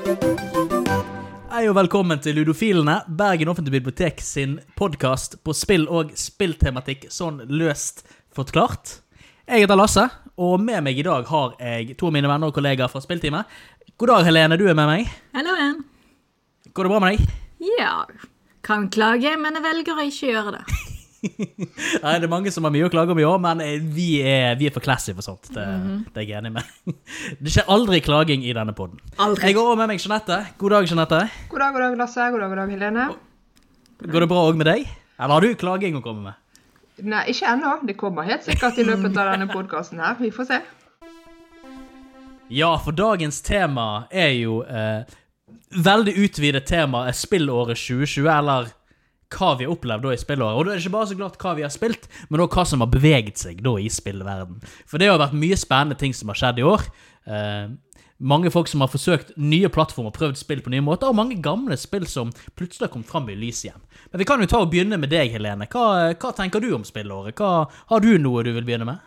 [0.00, 7.42] Hei og velkommen til Ludofilene, Bergen offentlige bibliotek sin podkast på spill og spilltematikk sånn
[7.50, 8.00] løst
[8.32, 8.94] forklart.
[9.44, 10.06] Jeg heter Lasse,
[10.40, 13.44] og med meg i dag har jeg to av mine venner og kollegaer fra spillteamet.
[14.00, 14.56] God dag, Helene.
[14.56, 15.10] Du er med meg.
[15.36, 15.82] Hallo igjen.
[16.72, 17.34] Går det bra med deg?
[17.76, 17.94] Ja,
[18.64, 20.89] kan klage, men jeg velger å ikke gjøre det.
[22.02, 24.08] Nei, Det er mange som har mye å klage om i år, men eh, vi
[24.24, 25.50] er, vi er for classy for sånt.
[25.52, 25.64] Det,
[26.14, 26.70] det er jeg enig med.
[27.42, 29.00] Det skjer aldri klaging i denne poden.
[29.18, 30.40] Jeg går også med meg Jeanette.
[30.60, 31.22] God dag, Jeanette.
[31.52, 32.30] God dag, god dag, Lasse.
[32.32, 33.08] God dag, god dag, Helene.
[34.00, 34.88] Går det bra òg med deg?
[35.20, 36.38] Eller har du klaging å komme med?
[37.04, 37.78] Nei, ikke ennå.
[37.88, 40.16] Det kommer helt sikkert i løpet av denne podkasten her.
[40.20, 40.60] Vi får se.
[42.50, 45.04] Ja, for dagens tema er jo eh,
[45.70, 48.72] veldig utvidet tema er spillåret 2020, eller
[49.30, 50.58] hva vi har opplevd da i spillåret.
[50.58, 52.64] Og da er det ikke bare så klart hva vi har spilt, men også hva
[52.72, 54.58] som har beveget seg da i spillverden.
[54.90, 56.86] For det har vært mye spennende ting som har skjedd i år.
[57.30, 57.70] Eh,
[58.20, 61.76] mange folk som har forsøkt nye plattformer, prøvd spill på nye måter, og mange gamle
[61.80, 63.84] spill som plutselig har kommet fram i lyset igjen.
[64.10, 65.68] Men vi kan jo ta og begynne med deg, Helene.
[65.72, 67.38] Hva, hva tenker du om spillåret?
[67.38, 69.06] Hva, har du noe du vil begynne med?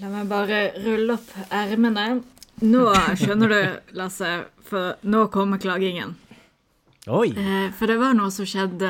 [0.00, 2.06] La meg bare rulle opp ermene.
[2.64, 2.86] Nå
[3.20, 3.60] skjønner du,
[3.98, 4.30] Lasse,
[4.64, 6.16] for nå kommer klagingen.
[7.06, 7.28] Oi!
[7.38, 8.88] Eh, For det var noe som skjedde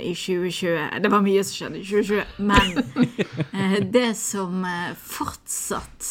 [0.00, 1.00] i 2020.
[1.04, 2.70] Det var mye som skjedde i 2020, men
[3.60, 6.08] eh, det som eh, fortsatt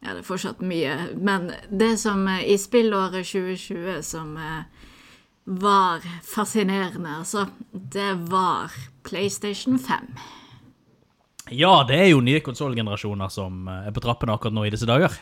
[0.00, 4.88] Ja, det er fortsatt mye, men det som eh, i spillåret 2020 som eh,
[5.60, 8.72] var fascinerende, altså, det var
[9.04, 10.08] PlayStation 5.
[11.52, 14.88] Ja, det er jo nye konsollgenerasjoner som eh, er på trappene akkurat nå i disse
[14.88, 15.20] dager.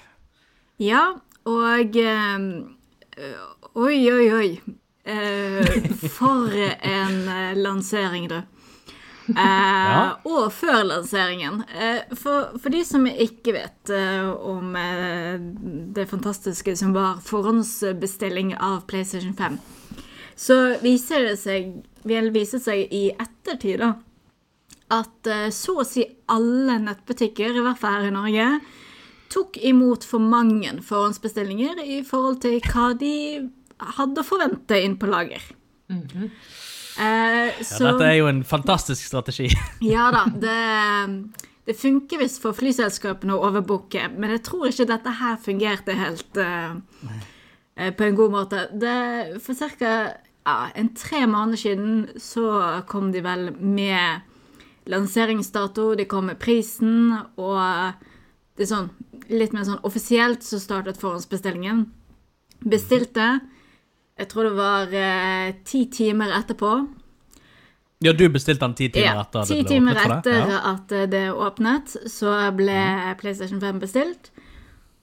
[0.78, 1.08] Ja,
[1.48, 2.50] og eh,
[3.74, 4.50] Oi, oi, oi.
[5.08, 8.42] Eh, for en eh, lansering, du.
[9.36, 10.20] Ja.
[10.24, 11.62] Og før lanseringen.
[11.80, 15.40] Eh, for, for de som ikke vet eh, om eh,
[15.96, 19.58] det fantastiske som var forhåndsbestilling av PlayStation 5,
[20.36, 21.72] så viser det seg,
[22.08, 23.94] vil vise seg i ettertid da,
[24.92, 28.50] at eh, så å si alle nettbutikker, i hvert fall her i Norge,
[29.32, 33.16] tok imot for mange forhåndsbestillinger i forhold til hva de
[33.78, 35.42] hadde forventet inn på lager.
[35.88, 36.04] Eh,
[36.98, 39.48] Ja, så, dette er jo en fantastisk strategi.
[39.94, 45.12] ja da, det, det funker visst for flyselskapene å overbooke, men jeg tror ikke dette
[45.20, 46.72] her fungerte helt eh,
[47.76, 48.64] eh, på en god måte.
[48.74, 48.96] Det,
[49.44, 49.92] for ca.
[50.48, 52.48] Ja, en tre måneder siden så
[52.88, 54.24] kom de vel med
[54.88, 57.60] lanseringsdato, de kom med prisen, og
[58.56, 58.88] det er sånn
[59.28, 61.84] litt mer sånn offisielt så startet forhåndsbestillingen.
[62.64, 63.26] Bestilte.
[64.18, 66.72] Jeg tror det var eh, ti timer etterpå.
[68.02, 70.34] Ja, du bestilte den ti timer Ja, etter ti det ble timer åpnet for etter
[70.34, 70.52] det?
[70.52, 70.60] Ja.
[70.74, 72.80] at eh, det åpnet, så ble
[73.20, 74.30] PlayStation 5 bestilt.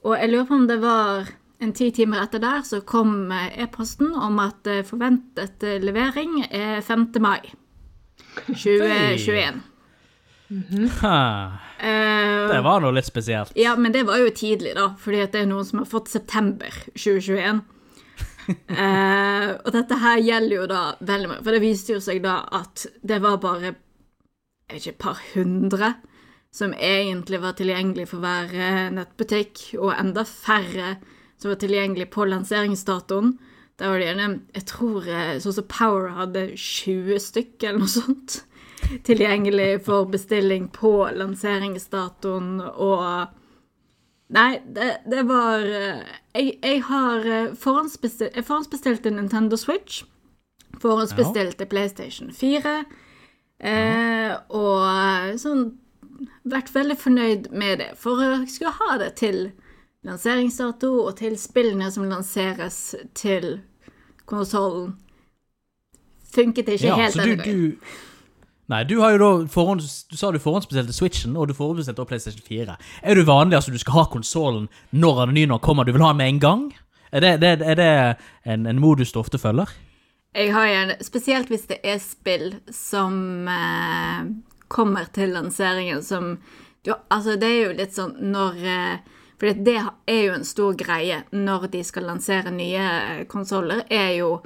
[0.06, 1.28] Og jeg lurer på om det var
[1.60, 6.80] en ti timer etter der, så kom eh, e-posten om at eh, forventet levering er
[6.84, 7.08] 5.
[7.20, 7.40] mai
[8.48, 9.62] 2021.
[11.00, 11.18] Ha,
[11.78, 13.50] Eh, Det var nå litt spesielt.
[13.54, 16.08] Ja, men det var jo tidlig, da, fordi at det er noen som har fått
[16.08, 17.58] september 2021.
[18.52, 22.40] eh, og dette her gjelder jo da veldig mye, for det viste jo seg da
[22.58, 23.72] at det var bare
[24.66, 25.92] jeg vet ikke, et par hundre
[26.56, 30.96] som egentlig var tilgjengelig for hver eh, nettbutikk, og enda færre
[31.36, 33.34] som var tilgjengelig på lanseringsdatoen.
[33.76, 37.92] Da var det gjerne Jeg tror eh, sånn som Power hadde 20 stykker eller noe
[37.92, 38.40] sånt
[39.06, 43.34] tilgjengelig for bestilling på lanseringsdatoen, og
[44.28, 46.00] Nei, det, det var eh,
[46.34, 50.02] Jeg, jeg har eh, forhåndsbestilt, jeg forhåndsbestilte Nintendo Switch.
[50.82, 52.72] Forhåndsbestilte PlayStation 4.
[53.60, 55.68] Eh, og sånn
[56.48, 57.90] Vært veldig fornøyd med det.
[58.00, 59.50] For jeg skulle ha det til
[60.06, 63.58] lanseringsdato og til spillene som lanseres til
[64.24, 64.94] konsollen.
[66.32, 67.76] Funket ikke Ja, helt denne gangen.
[68.66, 72.10] Nei, du har jo da forhånds, Du sa du forhåndsbestilte Switchen, og du forhåndsbestilte også
[72.10, 72.76] PlayStation 4.
[73.02, 75.86] Er du vanlig altså du skal ha konsollen når den nye når kommer?
[75.86, 76.64] Du vil ha den med en gang?
[77.12, 79.70] Er det, det, er det en, en modus du ofte følger?
[80.34, 84.26] Jeg har en, Spesielt hvis det er spill som eh,
[84.68, 86.36] kommer til lanseringen som
[86.82, 88.98] du, Altså, det er jo litt sånn når eh,
[89.38, 89.78] For det
[90.10, 94.40] er jo en stor greie når de skal lansere nye eh, konsoller, er jo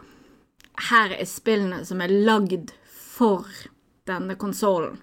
[0.91, 3.49] Her er spillene som er lagd for
[4.11, 4.99] denne konsollen.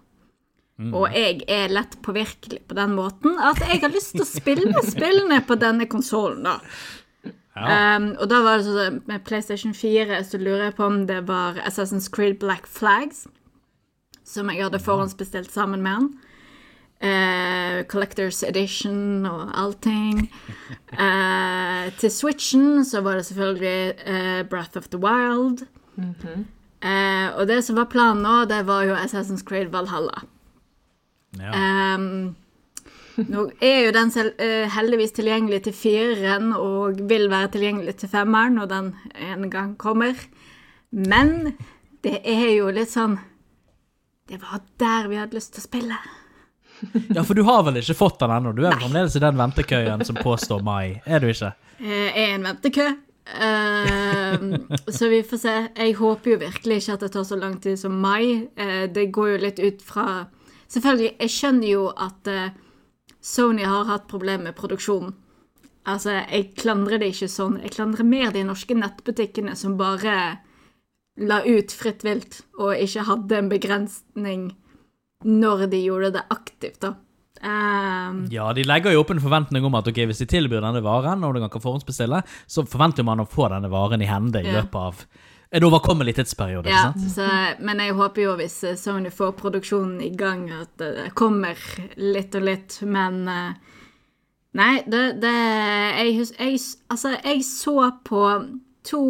[0.77, 4.83] Og jeg er lett påvirkelig på den måten at jeg har lyst til å spille
[4.85, 6.59] spillene på denne konsollen, da.
[7.57, 11.23] Um, og da var det sånn med PlayStation 4 så lurer jeg på om det
[11.25, 13.23] var Assassin's Creed Black Flags,
[14.21, 16.09] som jeg hadde forhåndsbestilt sammen med han.
[16.97, 20.27] Eh, Collectors Edition og allting.
[20.93, 25.65] Uh, til Switchen så var det selvfølgelig uh, Breath of the Wild.
[26.81, 30.23] Eh, og det som var planen nå, det var jo Assassin's Creed Valhalla.
[31.37, 31.53] Ja.
[31.97, 32.35] Um,
[33.27, 38.11] nå er jo den selv, uh, heldigvis tilgjengelig til fireren og vil være tilgjengelig til
[38.11, 38.91] femmeren når den
[39.29, 40.17] en gang kommer.
[40.91, 41.57] Men
[42.05, 43.17] det er jo litt sånn
[44.27, 45.97] Det var der vi hadde lyst til å spille.
[47.15, 48.51] ja, for du har vel ikke fått den ennå?
[48.53, 51.53] Du er fremdeles i den ventekøyen som påstår mai, er du ikke?
[51.79, 52.89] Jeg er en ventekø.
[53.35, 55.55] Ehm, så vi får se.
[55.75, 58.47] Jeg håper jo virkelig ikke at det tar så lang tid som mai.
[58.55, 60.25] Eh, det går jo litt ut fra
[60.67, 62.55] Selvfølgelig, jeg skjønner jo at eh,
[63.23, 65.13] Sony har hatt problemer med produksjonen.
[65.87, 67.55] Altså, jeg klandrer det ikke sånn.
[67.63, 70.17] Jeg klandrer mer de norske nettbutikkene som bare
[71.23, 74.49] la ut fritt vilt, og ikke hadde en begrensning
[75.23, 76.97] når de gjorde det aktivt, da.
[77.41, 80.81] Ehm, Ja, de legger jo opp en forventning om at ok, hvis de tilbyr denne
[80.83, 84.47] varen, og du kan forhåndsbestille, så forventer man å få denne varen i hende i
[84.47, 84.61] Ja.
[84.61, 85.05] løpet av
[85.51, 86.67] en overkommelig tidsperiode.
[86.67, 87.27] Ja, så,
[87.63, 91.55] men jeg håper jo hvis eh, Sony får produksjonen i gang, at det kommer
[91.95, 93.53] litt og litt, men eh,
[94.57, 98.21] Nei, det, det jeg, jeg, Altså, jeg så på
[98.87, 99.01] to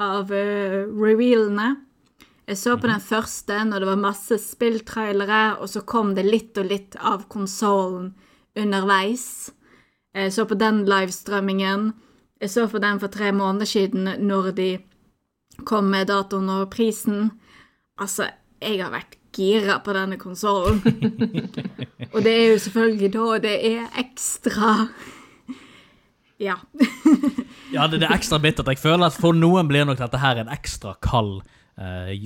[0.00, 1.76] av uh, revealene.
[2.48, 6.56] Jeg så på den første når det var masse spilltrailere, og så kom det litt
[6.56, 8.14] og litt av konsollen
[8.56, 9.50] underveis.
[10.16, 11.90] Jeg så på den livestrømmingen.
[12.40, 14.70] Jeg så på den for tre måneder siden når de
[15.68, 17.28] kom med datoen og prisen.
[18.00, 18.30] Altså,
[18.64, 20.80] jeg har vært gira på denne konsollen.
[22.14, 24.72] og det er jo selvfølgelig da det er ekstra
[26.40, 26.56] Ja.
[27.74, 28.72] Ja, det, det er ekstra bittert.
[28.72, 31.42] Jeg føler at for noen blir nok dette her en ekstra kald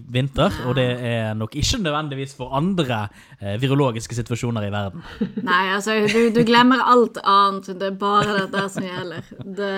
[0.08, 3.02] vinter, og det er nok ikke nødvendigvis for andre
[3.40, 5.04] eh, virologiske situasjoner i verden.
[5.50, 7.69] Nei, altså, du, du glemmer alt annet.
[7.81, 9.31] Det er bare dette som gjelder.
[9.44, 9.72] Det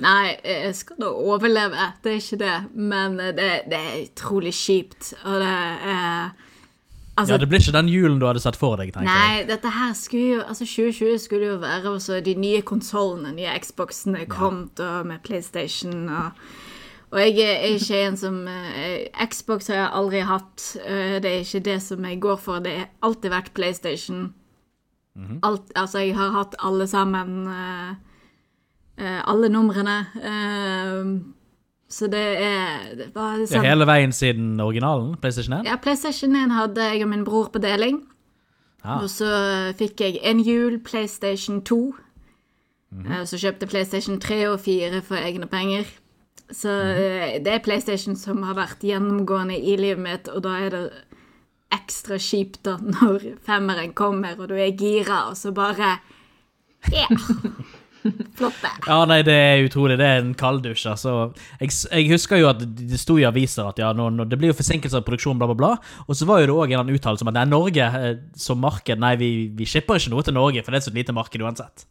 [0.00, 2.58] Nei, jeg skal da overleve, det er ikke det.
[2.72, 5.56] Men det, det er utrolig kjipt, og det
[5.96, 6.30] er
[7.20, 9.44] Altså, Ja, Det blir ikke den julen du hadde sett for deg, tenker jeg.
[9.44, 13.58] Nei, dette her skulle jo Altså, 2020 skulle jo være også de nye konsollene, nye
[13.60, 16.30] Xboxene kommet, og med PlayStation og
[17.10, 20.66] Og jeg er ikke en som uh, Xbox har jeg aldri hatt.
[20.84, 22.60] Uh, det er ikke det som jeg går for.
[22.62, 24.28] Det har alltid vært PlayStation.
[25.42, 27.46] Alt, altså, jeg har hatt alle sammen.
[27.48, 27.94] uh,
[29.26, 29.96] alle numrene.
[31.88, 35.66] så det er det var Ja, sånn hele veien siden originalen, PlayStation 1?
[35.66, 38.02] Ja, PlayStation 1 hadde jeg og min bror på deling.
[38.84, 39.00] Ah.
[39.02, 39.26] Og så
[39.78, 41.80] fikk jeg en jul PlayStation 2.
[43.06, 45.84] Eh, Så kjøpte PlayStation 3 og 4 for egne penger.
[46.56, 50.74] Så eh, det er PlayStation som har vært gjennomgående i livet mitt, og da er
[50.74, 50.84] det
[51.74, 55.98] ekstra kjipt da når femmeren kommer, og du er gira, og så bare
[56.90, 57.12] yeah.
[58.36, 58.70] Flott, det.
[58.86, 59.98] Ja, nei, det er utrolig.
[60.00, 60.86] Det er en kalddusj.
[60.88, 61.10] Altså.
[61.60, 64.54] Jeg, jeg husker jo at det sto i aviser at ja, nå, nå, det blir
[64.54, 66.06] jo forsinkelser av produksjon, bla, bla, bla.
[66.06, 68.10] Og så var jo det òg en uttalelse om at nei, Norge eh,
[68.40, 71.16] som marked Nei, vi, vi shipper ikke noe til Norge, for det er så lite
[71.16, 71.84] marked uansett.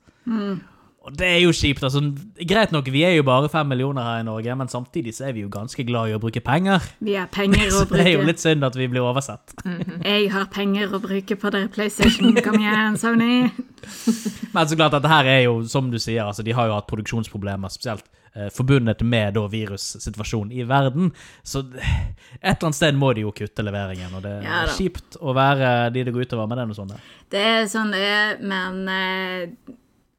[1.07, 1.83] Og det er jo kjipt.
[1.83, 2.01] altså.
[2.47, 5.33] Greit nok, vi er jo bare fem millioner her i Norge, men samtidig så er
[5.37, 6.83] vi jo ganske glad i å bruke penger.
[6.99, 7.95] Vi har penger å bruke.
[7.95, 9.55] Så det er jo litt synd at vi blir oversett.
[10.03, 12.35] Jeg har penger å bruke på dere PlayStation.
[12.43, 13.47] Kom igjen, Sony.
[14.53, 16.89] Men så klart, dette her er jo, som du sier, altså, de har jo hatt
[16.91, 18.05] produksjonsproblemer, spesielt
[18.35, 21.13] eh, forbundet med da virussituasjonen i verden.
[21.47, 25.33] Så et eller annet sted må de jo kutte leveringen, og det er kjipt å
[25.37, 27.13] være de det går utover, men det er noe sånt.
[27.31, 29.77] Det er sånn det er, men eh,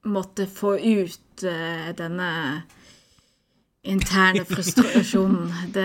[0.08, 2.30] måtte få ut uh, denne
[3.82, 5.54] interne frustrasjonen.
[5.72, 5.84] Det,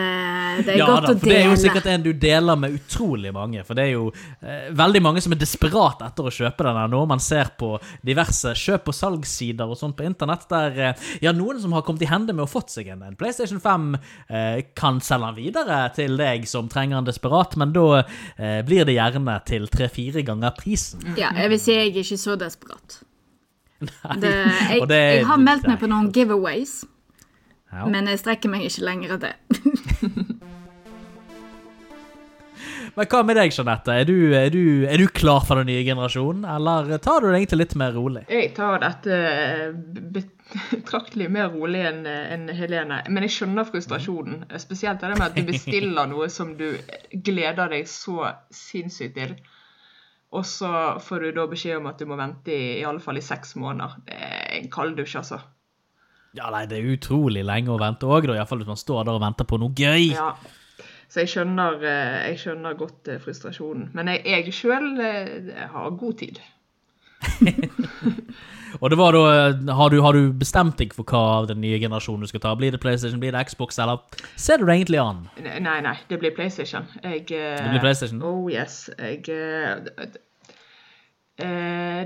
[0.65, 2.75] det er Ja godt da, å for det er jo sikkert en du deler med
[2.75, 3.63] utrolig mange.
[3.67, 4.09] For det er jo
[4.41, 7.03] eh, veldig mange som er desperat etter å kjøpe den her nå.
[7.09, 11.61] Man ser på diverse kjøp- og salgssider og sånt på internett der eh, ja, noen
[11.63, 13.89] som har kommet i hende med å fått seg en, en PlayStation 5,
[14.27, 18.83] eh, kan selge den videre til deg som trenger den desperat, men da eh, blir
[18.87, 21.15] det gjerne til tre-fire ganger prisen.
[21.15, 22.99] Ja, jeg vil si jeg er ikke så desperat.
[23.81, 26.85] Det, jeg, og det- jeg har meldt meg på noen giveaways,
[27.75, 27.85] Ja.
[27.91, 29.33] men jeg strekker meg ikke lenger enn det.
[32.95, 33.91] Men hva med deg, Jeanette?
[33.91, 37.41] Er du, er, du, er du klar for den nye generasjonen, eller tar du det
[37.41, 38.21] egentlig litt mer rolig?
[38.31, 39.73] Jeg tar dette eh,
[40.15, 43.01] betraktelig mer rolig enn en Helene.
[43.11, 44.45] Men jeg skjønner frustrasjonen.
[44.63, 46.69] Spesielt det med at du bestiller noe som du
[47.27, 49.35] gleder deg så sinnssykt til.
[50.33, 50.69] Og så
[51.05, 53.55] får du da beskjed om at du må vente i, i alle fall i seks
[53.61, 53.99] måneder.
[54.07, 55.39] Det er en kalddusj, altså.
[56.35, 59.23] Ja, nei, Det er utrolig lenge å vente òg, iallfall hvis man står der og
[59.23, 60.11] venter på noe gøy.
[60.11, 60.33] Ja.
[61.07, 63.91] Så jeg skjønner, eh, jeg skjønner godt eh, frustrasjonen.
[63.95, 64.89] Men jeg, jeg sjøl
[65.71, 66.41] har god tid.
[68.81, 71.61] Og det var da eh, har du, har du bestemt deg for hva av den
[71.63, 72.55] nye generasjonen du skal ta?
[72.59, 74.03] Blir det PlayStation, blir det Xbox, eller
[74.35, 75.23] ser du det egentlig an?
[75.41, 76.87] Nei, nei, det blir PlayStation.
[77.03, 78.23] Jeg, eh, Det blir PlayStation?
[78.23, 78.89] Oh yes.
[78.99, 79.75] Jeg eh,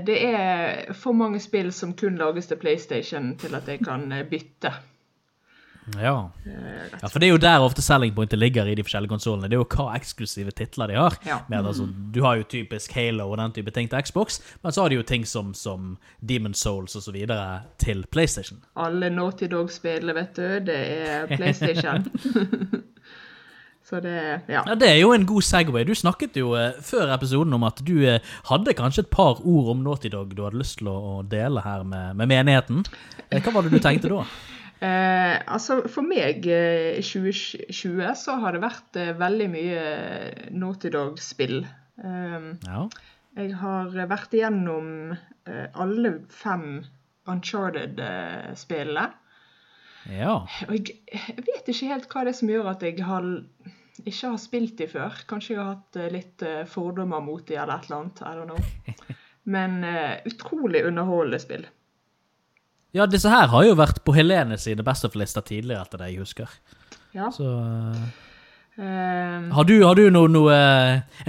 [0.06, 4.72] Det er for mange spill som kun lages til PlayStation til at jeg kan bytte.
[5.98, 6.30] Ja.
[6.44, 9.48] Ja, for det er jo der ofte selling pointet ligger i de forskjellige konsollene.
[9.50, 11.16] Det er jo hva eksklusive titler de har.
[11.26, 11.40] Ja.
[11.50, 14.84] Med, altså, du har jo typisk Halo og den type ting til Xbox, men så
[14.84, 18.60] har de jo ting som, som Demon Souls videre til PlayStation.
[18.76, 22.06] Alle Naughty Dog-spillene, vet du, det er PlayStation.
[23.90, 24.62] Så det Ja.
[24.66, 25.82] Ja, Det er jo en god Segway.
[25.84, 29.70] Du snakket jo eh, før episoden om at du eh, hadde kanskje et par ord
[29.72, 32.84] om Naughty Dog du hadde lyst til å, å dele her med, med menigheten.
[33.30, 34.22] Eh, Hva var det du tenkte da?
[34.80, 40.46] Eh, altså, for meg eh, i 2020 så har det vært eh, veldig mye eh,
[40.56, 41.58] Naughty Dog-spill.
[42.00, 42.86] Eh, Ja.
[43.36, 46.80] jeg har vært igjennom eh, alle fem
[47.28, 49.10] Uncharted-spillene.
[50.10, 50.38] ja.
[50.68, 53.26] Og jeg, jeg vet ikke helt hva det er som gjør at jeg har,
[54.04, 55.20] ikke har spilt de før.
[55.28, 58.22] Kanskje jeg har hatt litt fordommer mot de eller et eller annet.
[58.24, 58.96] I don't know.
[59.54, 59.84] Men
[60.28, 61.68] utrolig underholdende spill.
[62.96, 66.24] Ja, disse her har jo vært på Helene sine Best of-lister tidligere, etter det jeg
[66.24, 66.54] husker.
[67.14, 67.28] Ja.
[67.34, 67.46] Så
[68.78, 70.56] eh, Har du, har du noe, noe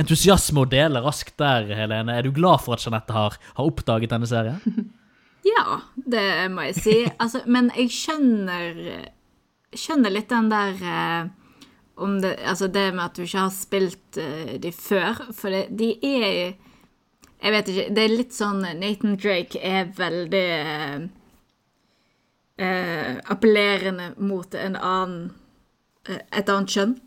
[0.01, 2.17] entusiasme å dele raskt der, Helene?
[2.17, 4.59] Er du glad for at Jeanette har, har oppdaget denne serien?
[5.41, 6.91] Ja, det må jeg si.
[7.17, 8.75] Altså, men jeg skjønner
[9.73, 11.29] Skjønner litt den der eh,
[12.01, 15.21] om det, altså det med at du ikke har spilt eh, de før.
[15.33, 16.27] For det, de er
[17.41, 17.85] Jeg vet ikke.
[17.95, 21.07] Det er litt sånn Nathan Drake er veldig eh,
[22.58, 25.31] eh, appellerende mot en annen
[26.10, 26.98] eh, et annet kjønn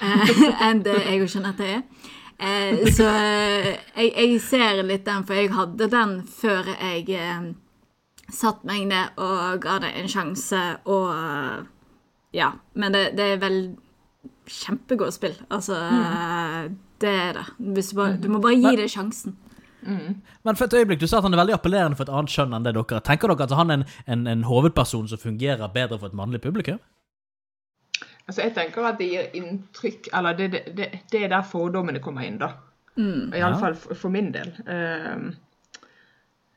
[0.00, 0.32] eh,
[0.68, 1.82] enn det jeg og Jeanette er.
[2.40, 7.50] Eh, så eh, jeg, jeg ser litt den, for jeg hadde den før jeg eh,
[8.32, 11.68] satt meg ned og ga det en sjanse, og
[12.32, 12.52] Ja.
[12.78, 13.56] Men det, det er vel
[14.46, 15.34] kjempegodt spill.
[15.50, 16.76] Altså, mm.
[17.02, 17.46] det er det.
[17.58, 19.34] Du, bare, du må bare gi det sjansen.
[19.84, 22.56] Men for et øyeblikk, du sa at han er veldig appellerende for et annet kjønn
[22.56, 23.00] enn det dere.
[23.06, 26.42] Tenker dere at han er en, en, en hovedperson som fungerer bedre for et mannlig
[26.44, 26.80] publikum?
[28.26, 32.02] Altså, jeg tenker at det gir inntrykk Eller det, det, det, det er der fordommene
[32.04, 32.52] kommer inn, da.
[32.96, 33.80] Mm, Iallfall Ja.
[33.80, 34.52] for, for min del.
[34.68, 35.32] Ehm,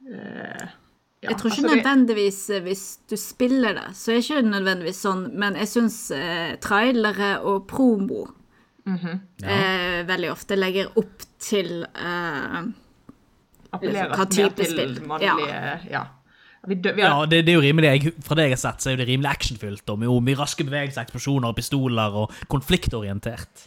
[0.09, 0.67] uh.
[1.23, 4.41] ja, Jeg tror ikke altså, nødvendigvis eh, hvis du spiller det, så er det ikke
[4.51, 8.25] nødvendigvis sånn, men jeg syns eh, trailere og promo
[8.85, 12.59] eh, veldig ofte legger opp til eh,
[13.73, 14.99] appellerer hva mer til spill.
[15.07, 16.03] mannlige Ja.
[16.65, 18.79] Vi, dø- vi Ja, det, det er jo rimelig, jeg, Fra det jeg har sett,
[18.85, 19.89] så er det rimelig actionfylt.
[19.91, 23.65] Og mye, mye raske bevegelser, eksplosjoner, og pistoler og konfliktorientert.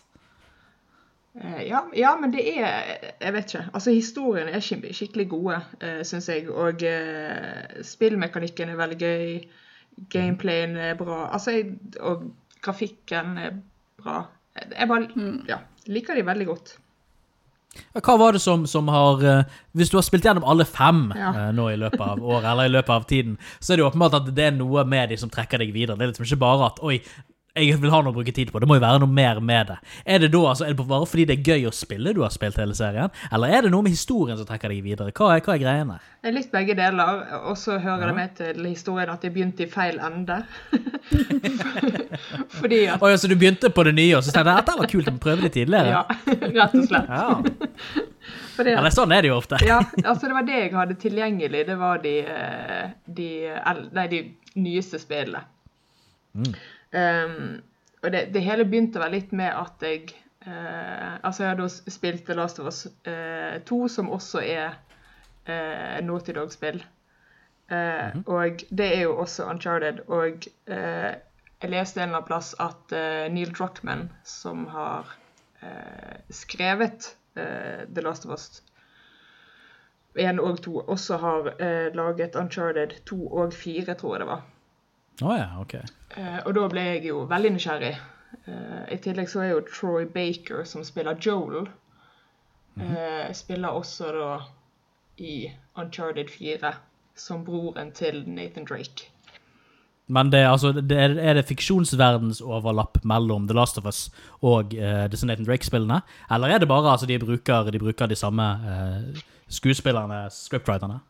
[1.43, 3.67] eh, ja, ja, men det er Jeg vet ikke.
[3.75, 6.49] Altså, historiene er skikkelig gode, uh, syns jeg.
[6.51, 9.45] Og eh, spillmekanikken er veldig gøy.
[10.13, 11.27] Gameplayen er bra.
[11.33, 12.31] Altså, jeg, og
[12.63, 13.51] grafikken er
[14.03, 14.23] bra.
[14.57, 15.09] Jeg bare
[15.49, 16.79] ja, liker de veldig godt.
[17.97, 19.45] Hva var det som, som har eh,
[19.77, 21.31] Hvis du har spilt gjennom alle fem Ja.
[21.35, 23.91] eh, nå i løpet av året, eller i løpet av tiden, så er det jo
[23.91, 25.97] åpenbart at det er noe med de som trekker deg videre.
[25.97, 27.01] Det er liksom ikke bare at Oi,
[27.57, 28.61] jeg vil ha noe å bruke tid på.
[28.63, 29.79] Det må jo være noe mer med det.
[30.05, 32.35] Er det da, altså, er det bare fordi det er gøy å spille du har
[32.35, 35.15] spilt hele serien, eller er det noe med historien som trekker deg videre?
[35.17, 35.99] Hva er, hva er greiene?
[36.27, 39.71] Det litt begge deler, og så hører det med til historien at jeg begynte i
[39.71, 40.41] feil ende.
[42.61, 44.71] Fordi at oh, ja, Så du begynte på det nye, og så tenkte jeg at
[44.71, 45.95] det var kult å prøve det tidligere.
[45.95, 46.05] Ja,
[46.61, 47.11] rett og slett.
[47.11, 48.05] Ja.
[48.57, 49.61] Fordi Eller sånn er det jo ofte.
[49.67, 51.67] ja, altså det var det jeg hadde tilgjengelig.
[51.69, 52.87] Det var de, eh,
[53.19, 53.29] de,
[53.97, 54.23] nei, de
[54.63, 55.45] nyeste spillene.
[56.93, 57.63] Um,
[58.03, 60.13] og det, det hele begynte vel litt med at jeg
[60.47, 64.77] uh, Altså, jeg hadde spilt The Last of Us eh, 2, som også er
[65.49, 66.85] uh, Naughty Dog-spill.
[67.67, 70.05] Eh, Og det er jo også Uncharted.
[70.07, 72.95] Og jeg leste en eller annen plass at
[73.33, 75.11] Neil Druckman, som har
[76.31, 78.63] skrevet The Last of Us
[80.15, 81.51] 1 og 2, også har
[81.95, 84.45] laget Uncharted 2 og 4, tror jeg det var.
[85.25, 85.75] Å ja, ok.
[86.17, 87.95] Eh, og da ble jeg jo veldig nysgjerrig.
[88.45, 91.69] Eh, I tillegg så er jo Troy Baker, som spiller Joel,
[92.77, 94.31] eh, spiller også da
[95.17, 96.75] i Uncharted 4
[97.17, 99.09] som broren til Nathan Drake.
[100.07, 104.05] Men det, altså, det er, er det fiksjonsverdensoverlapp mellom The Last of Us
[104.39, 105.99] og uh, disse Nathan Drake-spillene?
[106.31, 111.01] Eller er det bare altså, de, bruker, de bruker de samme uh, skuespillerne, scriptwriterne?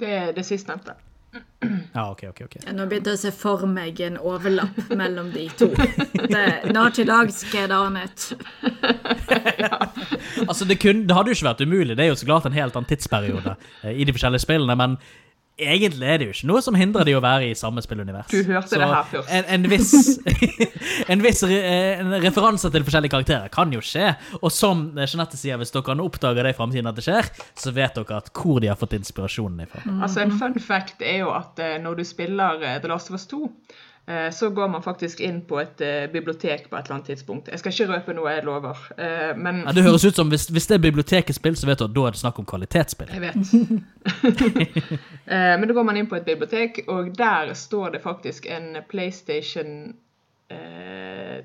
[0.00, 0.98] Det er det sistnevnte.
[1.92, 2.40] Ja, ok, ok.
[2.46, 2.56] ok.
[2.74, 5.68] Nå begynte jeg å se for meg en overlapp mellom de to.
[6.32, 8.28] Det, Naughty Dog skrev annet.
[10.48, 11.96] Altså, det, kunne, det hadde jo ikke vært umulig.
[11.96, 14.96] Det er jo så klart en helt annen tidsperiode eh, i de forskjellige spillene, men
[15.68, 18.30] egentlig er det jo ikke noe som hindrer de å være i samme spillunivers.
[18.32, 19.30] Du hørte det her først.
[19.32, 19.92] En, en viss,
[21.12, 21.60] en viss re,
[22.00, 24.12] en referanse til forskjellige karakterer kan jo skje.
[24.40, 27.74] Og som Jeanette sier, hvis dere nå oppdager det i framtiden at det skjer, så
[27.74, 29.84] vet dere at hvor de har fått inspirasjonen ifra.
[30.02, 33.18] Altså En fun fact er jo at eh, når du spiller eh, The Last of
[33.18, 33.80] Us 2, eh,
[34.34, 37.48] så går man faktisk inn på et eh, bibliotek på et eller annet tidspunkt.
[37.52, 38.80] Jeg skal ikke røpe noe, jeg lover.
[38.98, 41.84] Eh, men Ja, det høres ut som hvis, hvis det er bibliotekets-spill, så vet du
[41.86, 43.12] at da er det snakk om kvalitetsspill.
[43.14, 43.38] Jeg vet.
[45.32, 48.74] Eh, Men da går man inn på et bibliotek, og der står det faktisk en
[48.90, 49.94] PlayStation
[50.50, 51.44] eh,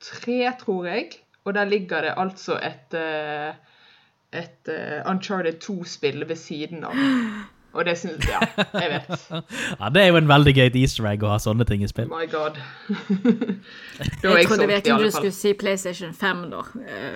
[0.00, 1.10] 3, tror jeg.
[1.44, 3.52] Og der ligger det altså et, eh,
[4.32, 6.96] et eh, Uncharted 2-spill ved siden av.
[7.76, 8.40] Og det syns Ja,
[8.80, 9.08] jeg vet.
[9.80, 12.08] Ja, Det er jo en veldig gøy easter egg å ha sånne ting i spill.
[12.08, 12.56] My god.
[14.22, 16.60] da Jeg jeg trodde virkelig du skulle si PlayStation 5, da.
[16.88, 17.14] Eh,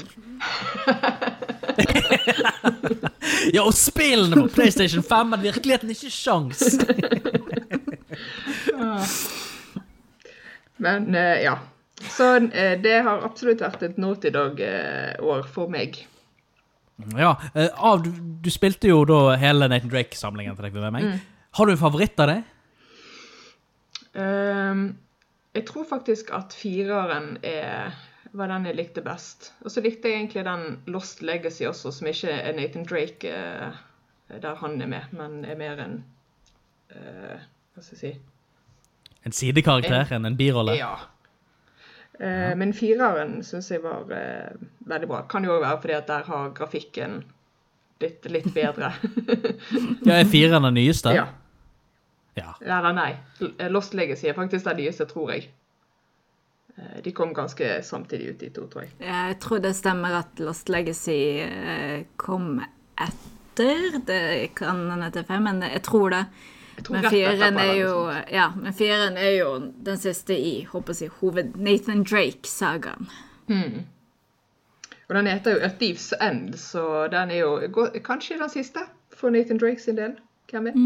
[3.54, 6.58] Ja, og spillene på PlayStation 5, men virkeligheten er ikke sjans!
[10.80, 11.58] Men eh, ja.
[12.00, 15.98] Så eh, det har absolutt vært et Naughty Dog-år for meg.
[17.18, 18.10] Ja, eh, av, du,
[18.44, 21.20] du spilte jo da hele Nathan Drake-samlingen til deg med meg.
[21.58, 22.40] Har du en favoritt av det?
[24.14, 24.98] Um,
[25.54, 27.94] jeg tror faktisk at fireren er,
[28.34, 29.52] var den jeg likte best.
[29.64, 33.78] Og så likte jeg egentlig den Lost Legacy også, som ikke er Nathan Drake uh,
[34.30, 36.04] der han er med, men er mer en
[36.94, 37.38] uh,
[37.74, 38.12] Hva skal jeg si
[39.26, 40.06] En sidekarakter?
[40.14, 40.76] En, en birolle?
[40.78, 40.94] Ja.
[42.20, 45.22] Eh, Men fireren syns jeg var eh, veldig bra.
[45.28, 47.22] Kan jo òg være fordi at der har grafikken
[48.00, 48.92] blitt litt bedre.
[50.06, 51.14] Ja, Er fireren den nyeste?
[51.16, 51.26] ja.
[52.38, 52.52] Ja.
[52.62, 53.10] Eller nei.
[53.68, 55.48] Lost Legacy er faktisk den nyeste, tror jeg.
[56.78, 58.92] Eh, De kom ganske samtidig ut, de to, tror jeg.
[59.02, 62.60] Jeg tror det stemmer at Lost Legacy eh, kom
[62.96, 63.98] etter.
[64.06, 64.22] Det
[64.56, 66.22] kan hende til fem, men jeg tror det.
[66.88, 67.94] Men fireren er jo.
[68.32, 69.48] Ja, men fireren er jo
[69.86, 73.08] den siste i håper jeg, hoved Nathan Drake-sagaen.
[75.10, 79.30] Og den heter jo A Thieves End, så den er jo kanskje den siste for
[79.34, 80.14] Nathan Drake sin del.
[80.50, 80.78] Hvem vet?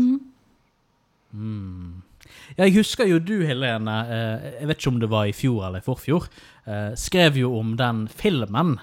[2.57, 5.67] Ja, jeg husker jo du, Helene, eh, jeg vet ikke om det var i fjor
[5.67, 6.29] eller i forfjor,
[6.65, 8.79] eh, skrev jo om den filmen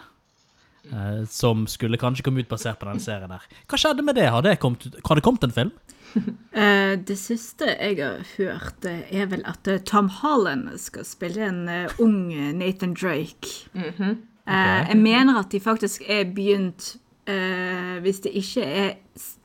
[0.91, 3.45] eh, som skulle kanskje komme ut basert på den serien der.
[3.65, 4.28] Hva skjedde med det?
[4.34, 5.71] Har det kommet, har det kommet en film?
[6.52, 11.45] Eh, det siste jeg har hørt, eh, er vel at eh, Tom Holland skal spille
[11.47, 11.62] en
[12.04, 12.26] ung
[12.60, 13.69] Nathan Drake.
[13.74, 16.97] Eh, Jeg mener at de faktisk er begynt
[17.30, 18.91] eh, Hvis det ikke er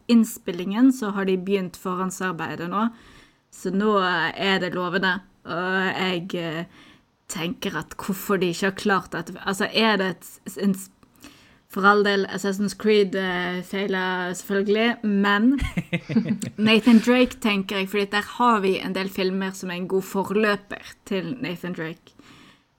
[0.09, 2.89] innspillingen, så har de begynt forhåndsarbeidet nå.
[3.55, 5.21] Så nå er det lovende.
[5.47, 6.67] Og jeg
[7.29, 10.29] tenker at hvorfor de ikke har klart dette Altså, er det et,
[10.63, 10.75] en
[11.73, 15.59] For all del, Assassin's Creed uh, feila selvfølgelig, men
[16.69, 20.07] Nathan Drake, tenker jeg, fordi der har vi en del filmer som er en god
[20.07, 22.15] forløper til Nathan Drake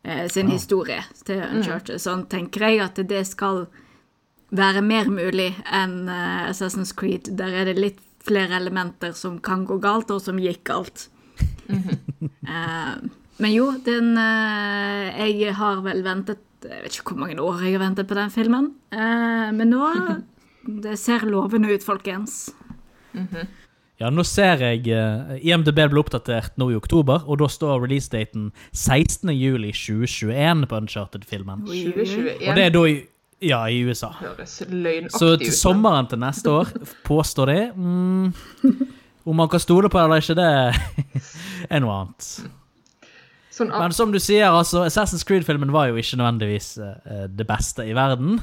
[0.07, 1.99] eh, sin historie til Uncharted.
[2.01, 3.65] Sånn tenker jeg at det skal
[4.55, 7.33] være mer mulig enn eh, Assassin's Creed.
[7.37, 11.09] Der er det litt flere elementer som kan gå galt, og som gikk galt.
[12.47, 12.93] Eh,
[13.43, 17.77] men jo, den eh, Jeg har vel ventet Jeg vet ikke hvor mange år jeg
[17.77, 18.71] har ventet på den filmen.
[18.91, 19.91] Eh, men nå
[20.67, 22.49] Det ser lovende ut, folkens.
[23.97, 28.51] Ja, nå ser jeg eh, IMDb ble oppdatert nå i oktober, og da står releasedaten
[28.75, 29.31] 16.
[29.33, 31.63] juli 2021 på Uncharted-filmen.
[31.65, 32.09] Oi, oi, oi.
[32.11, 32.99] 2021 Og det er da i,
[33.47, 34.11] ja, i USA.
[34.19, 35.15] høres løgnaktig.
[35.17, 36.75] Så til sommeren til neste år,
[37.07, 38.77] påstår de mm,
[39.27, 42.29] Om man kan stole på det eller ikke, det er noe annet.
[43.57, 47.85] Sånn, Men som du sier, altså, Assassin's Creed-filmen var jo ikke nødvendigvis uh, det beste
[47.89, 48.37] i verden.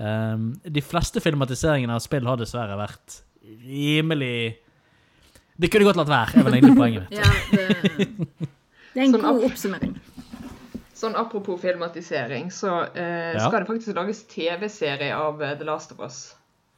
[0.00, 3.20] Um, de fleste filmatiseringene av spill har dessverre vært
[3.62, 4.56] rimelig
[5.60, 7.18] Det kunne godt latt være, er vel egentlig poenget mitt.
[7.20, 7.66] Ja, det,
[8.94, 9.92] det er en Sånn god opp- oppsummering.
[10.98, 13.44] sånn apropos filmatisering, så eh, Ja.
[13.46, 16.18] skal det faktisk lages TV-serie av The Last of Us.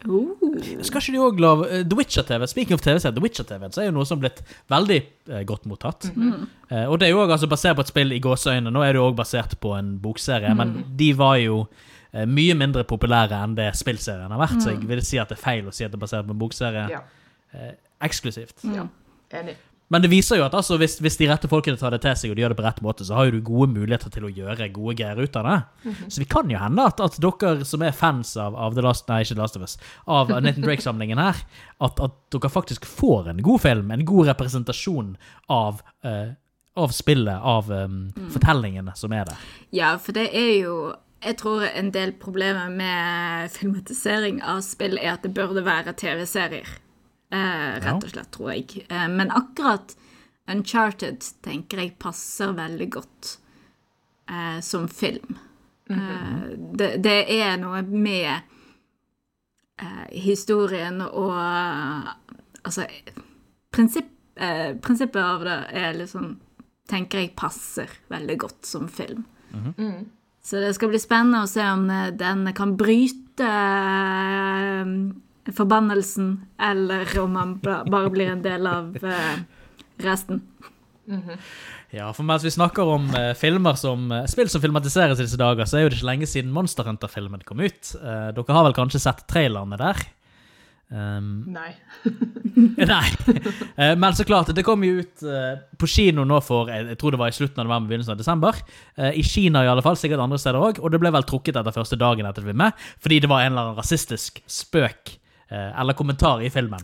[0.05, 0.37] Oh.
[0.85, 2.45] Skal ikke de lage eh, The Witcher-TV?
[2.51, 4.99] Speaking of TV-serier, The Witcher-TV så er jo noe som har blitt veldig
[5.33, 6.11] eh, godt mottatt.
[6.13, 8.71] Eh, og det er jo også altså basert på et spill i gåseøyne.
[8.71, 11.63] Nå er det jo også basert på en bokserie, men de var jo
[12.13, 15.41] eh, mye mindre populære enn det spillserien har vært, så jeg vil si at det
[15.41, 17.03] er feil å si at det er basert på en bokserie Ja,
[18.05, 18.61] eksklusivt.
[18.77, 18.85] ja.
[19.35, 19.57] Enig.
[19.89, 22.33] Men det viser jo at altså, hvis, hvis de rette folkene tar det til seg,
[22.33, 24.31] og de gjør det på rett måte, så har jo du gode muligheter til å
[24.35, 25.59] gjøre gode greier ut av det.
[26.11, 29.07] Så vi kan jo hende at, at dere som er fans av, av The Last
[29.11, 29.77] Nei, ikke The Last of Us,
[30.11, 31.39] av Nathan Drake-samlingen her,
[31.87, 35.13] at, at dere faktisk får en god film, en god representasjon
[35.55, 36.35] av, uh,
[36.75, 38.01] av spillet, av um,
[38.35, 39.51] fortellingene som er der.
[39.77, 40.79] Ja, for det er jo
[41.27, 46.69] Jeg tror en del problemer med filmatisering av spill er at det burde være TV-serier.
[47.31, 48.85] Eh, rett og slett, tror jeg.
[48.89, 49.97] Eh, men akkurat
[50.47, 53.33] Uncharted tenker jeg passer veldig godt
[54.31, 55.39] eh, som film.
[55.91, 56.45] Eh,
[56.79, 58.31] det, det er noe med
[59.83, 62.13] eh, historien og
[62.67, 62.83] Altså
[63.71, 64.09] prinsipp,
[64.43, 66.33] eh, Prinsippet av det er liksom
[66.91, 69.25] Tenker jeg passer veldig godt som film.
[70.43, 74.93] Så det skal bli spennende å se om den kan bryte eh,
[75.55, 79.39] forbannelsen, eller om han bare blir en del av eh,
[80.03, 80.43] resten.
[81.95, 85.39] Ja, for mens vi snakker om eh, filmer som, eh, spill som filmatiseres i disse
[85.39, 87.95] dager, så er jo det ikke lenge siden Monster Hunter-filmen kom ut.
[87.95, 90.03] Eh, dere har vel kanskje sett trailerne der?
[90.87, 91.73] Um, Nei.
[92.93, 93.09] Nei.
[93.75, 96.99] Eh, Men så klart, det kom jo ut eh, på kino nå for jeg, jeg
[97.01, 98.61] tror det var i slutten av november, begynnelsen av desember.
[98.95, 100.79] Eh, I Kina i alle fall, sikkert andre steder òg.
[100.83, 103.71] Og det ble vel trukket etter første dagen etter filmen, fordi det var en eller
[103.73, 105.17] annen rasistisk spøk
[105.51, 106.83] eller kommentar i filmen.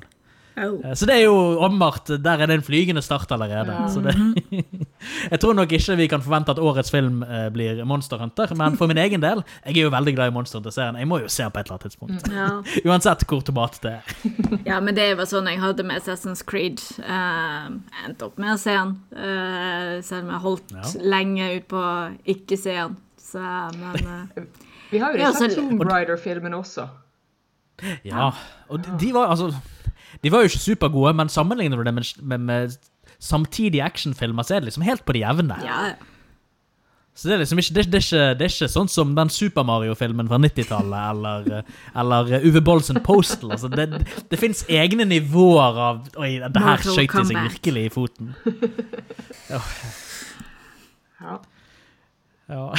[0.57, 0.81] Oh.
[0.85, 3.73] Eh, Så det er jo åpenbart Der er det en flygende start allerede.
[3.89, 4.13] Så det,
[5.33, 8.77] jeg tror nok ikke vi kan forvente at årets film eh, blir Monster Hunter, men
[8.77, 10.99] for min egen del Jeg er jo veldig glad i Monster Hunter-serien.
[11.01, 12.29] Jeg må jo se på et eller annet tidspunkt.
[12.33, 12.49] Ja.
[12.93, 14.17] Uansett hvor tomat det er.
[14.71, 16.85] ja, men det var sånn jeg hadde med Assassin's Creed.
[17.01, 17.73] Uh,
[18.05, 20.85] endte opp med å se den, uh, selv om jeg holdt Ja.
[21.17, 21.97] lenge ut på å
[22.29, 22.99] ikke se den.
[23.23, 24.45] Så, men uh,
[24.93, 26.91] Vi har jo sett Tomb Raider-filmen også.
[28.05, 28.31] Ja,
[28.69, 29.51] og de, de var altså
[30.23, 32.75] De var jo ikke supergode, men sammenligner du det med, med, med
[33.23, 35.57] samtidige actionfilmer, så er det liksom helt på det jevne.
[35.65, 35.93] ja,
[37.15, 39.29] Så det er liksom ikke, det, det, er ikke, det er ikke sånn som den
[39.31, 41.65] Super Mario-filmen fra 90-tallet, eller,
[42.03, 43.53] eller Uwe Bollsen Postal.
[43.53, 43.89] Altså det
[44.31, 48.35] det fins egne nivåer av Oi, det her skøyt de seg virkelig i foten.
[51.23, 51.37] Ja.
[52.51, 52.73] Ja.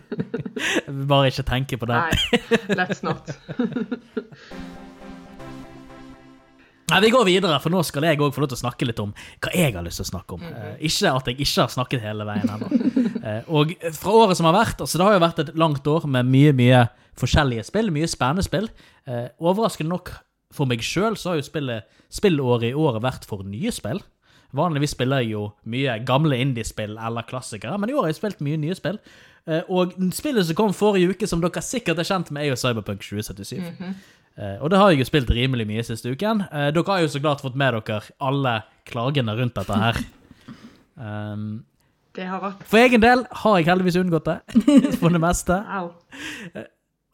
[1.10, 1.98] Bare ikke tenke på det.
[1.98, 2.16] Nei,
[2.78, 3.30] let's not.
[6.90, 9.00] Nei, Vi går videre, for nå skal jeg òg få lov til å snakke litt
[9.02, 10.46] om hva jeg har lyst til å snakke om.
[10.48, 12.70] Eh, ikke at jeg ikke har snakket hele veien ennå.
[13.20, 16.06] Eh, og fra året som har vært altså Det har jo vært et langt år
[16.10, 16.80] med mye mye
[17.20, 18.66] forskjellige spill, mye spennende spill.
[19.06, 20.12] Eh, overraskende nok
[20.54, 24.00] for meg sjøl så har jo spillet, spillåret i året vært for nye spill.
[24.56, 28.40] Vanligvis spiller jeg jo mye gamle indiespill eller klassikere, men i år har jeg spilt
[28.44, 28.98] mye nye spill.
[29.46, 32.58] Eh, og spillet som kom forrige uke, som dere sikkert er kjent med, er jo
[32.60, 33.60] Cyberpunk 2077.
[34.40, 36.44] Eh, og det har jeg jo spilt rimelig mye siste uken.
[36.50, 38.56] Eh, dere har jo så klart fått med dere alle
[38.90, 40.00] klagene rundt dette her.
[41.00, 41.62] Um,
[42.12, 44.34] Det har vært for egen del har jeg heldigvis unngått det,
[45.00, 45.56] for det meste.
[45.72, 45.86] Au.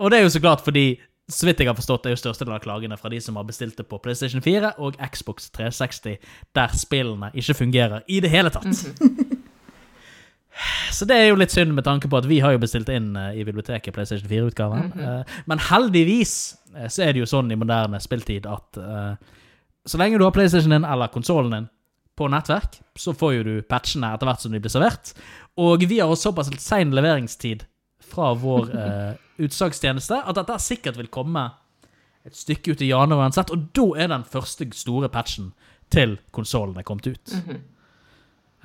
[0.02, 0.96] Og det er jo så klart fordi,
[1.28, 3.78] så vidt jeg har forstått, er jo størstedelen av klagene fra de som har bestilt
[3.78, 6.20] det på PlayStation 4 og Xbox 360,
[6.54, 8.84] der spillene ikke fungerer i det hele tatt.
[10.92, 13.10] Så det er jo litt synd med tanke på at vi har jo bestilt inn
[13.18, 14.92] eh, i biblioteket PlayStation 4-utgaven.
[14.96, 16.34] Eh, men heldigvis
[16.76, 18.80] eh, så er det jo sånn i moderne spilltid at
[19.86, 21.66] så lenge du har PlayStation din eller konsollen din
[22.16, 25.12] på nettverk, så får jo du patchene etter hvert som de blir servert.
[25.60, 27.66] Og vi har også såpass sein leveringstid
[28.10, 29.14] fra vår eh,
[29.46, 31.46] utsalgstjeneste at dette sikkert vil komme
[32.26, 35.52] et stykke ut i januar uansett, og da er den første store patchen
[35.94, 37.34] til konsollene kommet ut.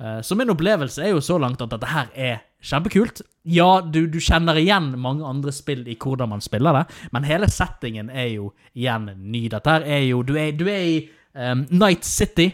[0.00, 3.20] Eh, Så min opplevelse er jo så langt at dette her er kjempekult.
[3.46, 7.46] Ja, du, du kjenner igjen mange andre spill i hvordan man spiller det, men hele
[7.50, 9.44] settingen er jo igjen ny.
[9.50, 10.96] Dette her er jo Du er, du er i
[11.34, 12.50] um, Night City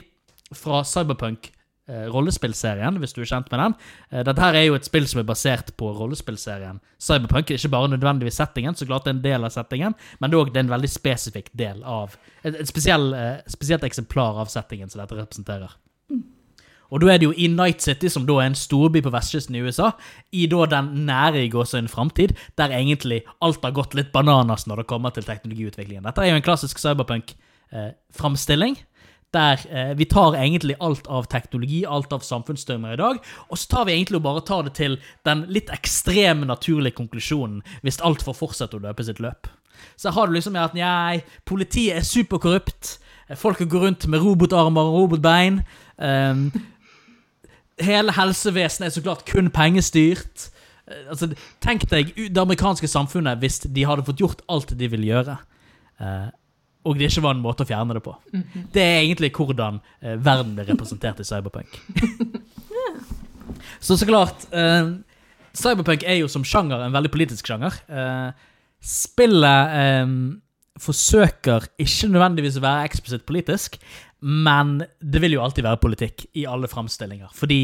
[0.57, 1.51] fra Cyberpunk.
[1.89, 3.77] Eh, rollespillserien, hvis du er kjent med den.
[4.13, 7.51] Eh, dette her er jo et spill som er basert på rollespillserien Cyberpunk.
[7.55, 10.45] Ikke bare nødvendigvis settingen, så klart det er en del av settingen, men det er
[10.45, 15.03] også en veldig spesifikk del av Et, et spesiell, eh, spesielt eksemplar av settingen som
[15.03, 15.75] dette representerer.
[16.89, 19.57] Og da er det jo i Night City, som da er en storby på vestkysten
[19.59, 19.91] i USA,
[20.33, 24.77] i da den nære i gåsehudene framtid, der egentlig alt har gått litt bananas når
[24.83, 26.07] det kommer til teknologiutviklingen.
[26.09, 28.75] Dette er jo en klassisk cyberpunk-framstilling.
[29.37, 33.69] Der eh, vi tar egentlig alt av teknologi, alt av samfunnsstømmer i dag, og så
[33.75, 34.97] tar vi egentlig og bare tar det til
[35.29, 39.51] den litt ekstreme naturlige konklusjonen hvis alt får fortsette å løpe sitt løp.
[40.01, 42.97] Så har du liksom at nei, politiet er superkorrupt,
[43.37, 45.61] folk går rundt med robotarmer og robotbein.
[45.97, 46.49] Um,
[47.83, 50.49] hele helsevesenet er så klart kun pengestyrt.
[50.89, 51.29] Eh, Altså,
[51.61, 55.37] tenk deg det amerikanske samfunnet hvis de hadde fått gjort alt de ville gjøre.
[56.89, 58.15] Og det ikke var en måte å fjerne det på.
[58.73, 61.77] Det er egentlig hvordan eh, verden blir representert i Cyberpunk.
[63.81, 64.91] Så så klart eh,
[65.57, 67.77] Cyberpunk er jo som sjanger en veldig politisk sjanger.
[67.89, 68.31] Eh,
[68.85, 70.13] spillet eh,
[70.79, 73.79] forsøker ikke nødvendigvis å være eksplisitt politisk,
[74.23, 77.31] men det vil jo alltid være politikk i alle framstillinger.
[77.35, 77.61] Fordi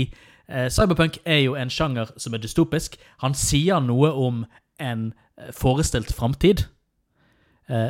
[0.48, 2.98] eh, Cyberpunk er jo en sjanger som er dystopisk.
[3.24, 4.44] Han sier noe om
[4.82, 6.66] en eh, forestilt framtid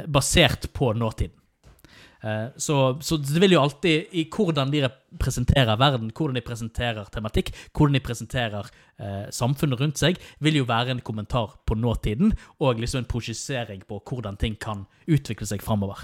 [0.07, 1.35] basert på nåtiden.
[2.25, 4.89] Eh, Så, så det vil jo alltid, i hvordan de
[5.21, 10.65] presenterer verden, hvordan de presenterer tematikk, hvordan de presenterer eh, samfunnet rundt seg, vil jo
[10.65, 15.63] være en kommentar på nåtiden, og liksom en projisering på hvordan ting kan utvikle seg
[15.63, 16.01] framover.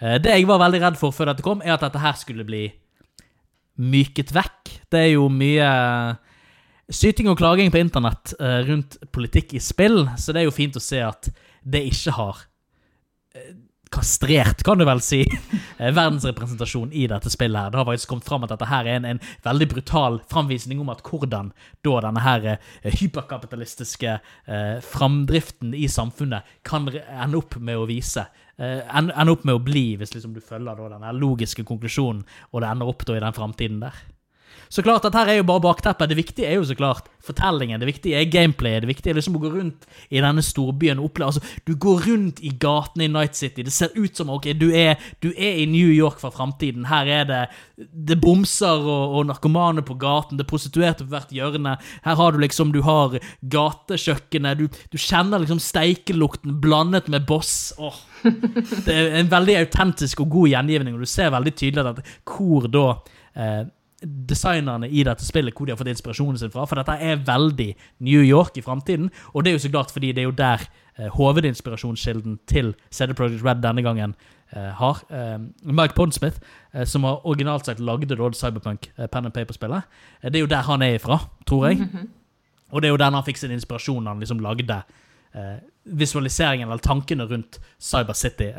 [0.00, 2.44] Eh, det jeg var veldig redd for før dette kom, er at dette her skulle
[2.48, 2.70] bli
[3.76, 4.78] myket vekk.
[4.92, 5.68] Det er jo mye
[6.92, 10.76] syting og klaging på internett eh, rundt politikk i spill, så det er jo fint
[10.76, 11.28] å se at
[11.64, 12.48] det ikke har eh,
[13.92, 15.20] kastrert, kan du vel si,
[15.78, 17.60] eh, verdensrepresentasjon i dette spillet.
[17.60, 17.70] her.
[17.70, 20.92] Det har faktisk kommet fram at dette her er en, en veldig brutal framvisning om
[20.92, 21.52] at hvordan
[21.84, 28.24] da denne her eh, hyperkapitalistiske eh, framdriften i samfunnet kan ende opp med å vise
[28.56, 32.62] eh, Ende opp med å bli, hvis liksom du følger da denne logiske konklusjonen, og
[32.62, 34.02] det ender opp da i den framtiden der.
[34.72, 36.08] Så klart, dette her er jo bare bakteppet.
[36.08, 37.80] Det viktige er jo så klart fortellingen.
[37.82, 38.82] Det viktige er gameplayet.
[38.82, 42.06] Det viktige er liksom å gå rundt i denne storbyen og oppleve Altså, du går
[42.08, 43.62] rundt i gatene i Night City.
[43.66, 46.88] Det ser ut som ok, du er, du er i New York fra framtiden.
[46.88, 47.42] Her er det
[47.92, 50.40] det bomser og, og narkomane på gaten.
[50.40, 51.76] Det er prostituerte på hvert hjørne.
[52.06, 53.18] Her har du liksom Du har
[53.52, 54.58] gatekjøkkenet.
[54.58, 57.74] Du, du kjenner liksom steikelukten blandet med boss.
[57.76, 58.00] Åh.
[58.86, 62.68] Det er en veldig autentisk og god gjengivning, og du ser veldig tydelig at hvor
[62.72, 62.88] da
[63.36, 63.62] eh,
[64.02, 66.64] designerne i dette spillet hvor de har fått inspirasjonen sin fra.
[66.66, 67.68] For dette er veldig
[68.02, 70.64] New York i framtiden, og det er jo så klart fordi det er jo der
[70.96, 74.14] eh, hovedinspirasjonskilden til CD Projekt Red denne gangen
[74.52, 75.02] eh, har.
[75.10, 76.40] Eh, Mike Pondsmith,
[76.74, 79.82] eh, som har originalt sett lagde da Cyberpunk eh, pen and paper-spillet,
[80.22, 81.86] eh, det er jo der han er ifra, tror jeg.
[82.72, 84.82] Og det er jo der han fikk sin inspirasjon han liksom lagde
[85.84, 88.50] visualiseringen eller tankene rundt Cyber City,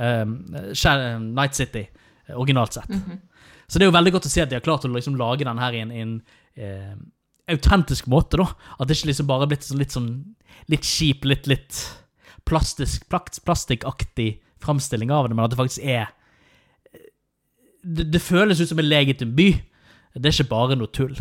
[1.21, 1.83] Night City,
[2.33, 2.89] originalt sett.
[3.67, 5.47] Så det er jo veldig godt å se at de har klart å liksom lage
[5.47, 6.15] den her i en, i en
[6.55, 6.95] eh,
[7.53, 8.49] autentisk måte, da.
[8.77, 10.09] At det ikke liksom bare har blitt sånn litt sånn
[10.71, 11.79] litt kjip, litt, litt
[12.47, 14.29] plastisk, plast, plastikkaktig
[14.63, 16.11] framstilling av det, men at det faktisk er
[17.83, 19.49] det, det føles ut som en legitim by.
[20.15, 21.17] Det er ikke bare noe tull.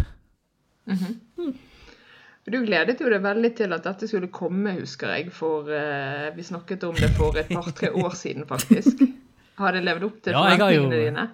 [2.43, 6.43] Du gledet jo deg veldig til at dette skulle komme, husker jeg, for uh, vi
[6.47, 9.03] snakket om det for et par-tre år siden, faktisk.
[9.61, 11.27] Har det levd opp til Ja, jeg har jo- forventningene dine?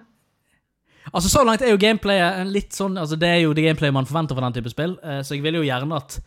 [1.13, 3.95] Altså Så langt er jo gameplayet en litt sånn Altså Det er jo det gameplayet
[3.95, 6.19] man forventer for den type spill, eh, så jeg ville jo gjerne at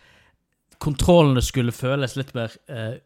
[0.82, 2.96] kontrollene skulle føles litt mer uh,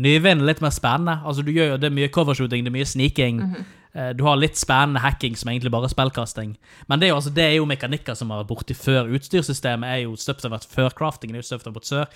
[0.00, 1.18] nyvinnende, litt mer spennende.
[1.20, 3.42] Altså Du gjør jo det mye covershooting, det er mye sniking.
[3.92, 6.54] Eh, du har litt spennende hacking som egentlig bare er spillkasting.
[6.88, 9.10] Men det er jo, altså, det er jo mekanikker som har vært borti før.
[9.18, 10.94] Utstyrssystemet er jo støpt av før.
[10.96, 12.08] Craftingen er jo støpt av før.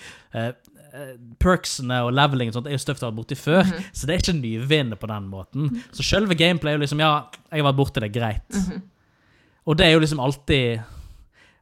[0.97, 4.15] Eh, perksene og leveling og sånt er jo støpt av vært borti før, så det
[4.15, 5.71] er ikke nyvinn på den måten.
[5.93, 7.11] Så selve gameplay er jo liksom Ja,
[7.51, 8.61] jeg har vært borti det, greit.
[9.67, 10.85] Og det er jo liksom alltid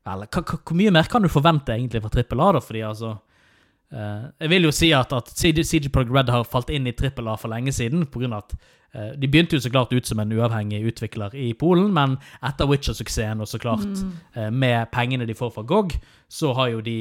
[0.06, 2.60] Vel, hvor mye mer kan du forvente egentlig fra trippel A, da?
[2.62, 6.86] Fordi altså uh, Jeg vil jo si at, at CG, Projekt Red har falt inn
[6.86, 9.74] i trippel A for lenge siden, på grunn av at uh, de begynte jo så
[9.74, 14.06] klart ut som en uavhengig utvikler i Polen, men etter Witcher-suksessen og så klart
[14.38, 15.98] eh, med pengene de får fra GOG,
[16.30, 17.00] så har jo de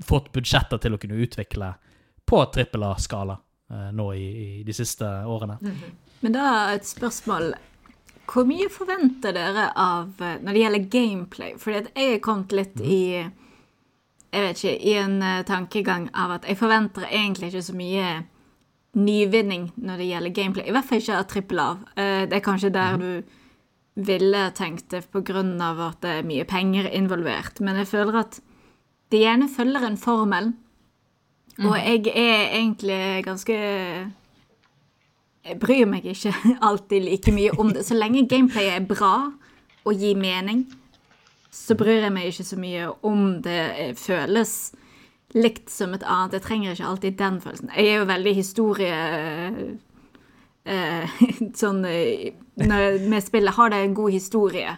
[0.00, 1.74] fått budsjetter til å kunne utvikle
[2.28, 3.36] på trippel A-skala
[3.70, 4.26] eh, nå i,
[4.60, 5.58] i de siste årene.
[6.22, 6.46] Men da
[6.78, 7.52] et spørsmål.
[8.32, 11.54] Hvor mye forventer dere av eh, når det gjelder gameplay?
[11.60, 13.00] Fordi jeg er kommet litt i
[14.32, 18.12] Jeg vet ikke, i en eh, tankegang av at jeg forventer egentlig ikke så mye
[18.96, 20.68] nyvinning når det gjelder gameplay.
[20.68, 21.70] I hvert fall ikke av trippel A.
[21.96, 23.22] Eh, Det er kanskje der du
[23.94, 25.04] ville tenkt det
[25.60, 27.60] av at det er mye penger involvert.
[27.60, 28.40] Men jeg føler at
[29.12, 30.52] de gjerne følger en formel.
[31.62, 33.56] Og jeg er egentlig ganske
[35.42, 36.32] jeg bryr meg ikke
[36.68, 37.86] alltid like mye om det.
[37.86, 39.14] Så lenge gameplayet er bra
[39.82, 40.66] og gir mening,
[41.50, 44.52] så bryr jeg meg ikke så mye om det eh, føles
[45.34, 46.38] likt som et annet.
[46.38, 47.72] Jeg trenger ikke alltid den følelsen.
[47.76, 49.00] Jeg er jo veldig historie...
[50.62, 51.18] Eh,
[51.58, 52.30] sånn eh,
[52.62, 54.76] Når med spillet har det en god historie,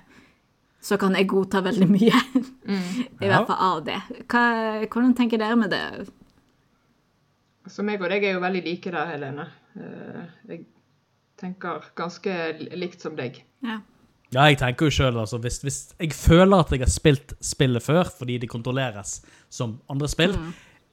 [0.84, 2.18] så kan jeg godta veldig mye.
[3.24, 3.96] I hvert fall av det.
[4.28, 4.44] Hva,
[4.84, 5.84] hvordan tenker dere med det?
[7.72, 9.46] Så meg og deg er jo veldig like der, Helene.
[9.80, 10.64] Eh, Jeg
[11.40, 12.34] tenker ganske
[12.76, 13.40] likt som deg.
[13.64, 13.80] Ja.
[14.34, 17.84] Ja, jeg tenker jo selv, altså, hvis, hvis jeg føler at jeg har spilt spillet
[17.84, 19.20] før, fordi det kontrolleres
[19.52, 20.34] som andre spill,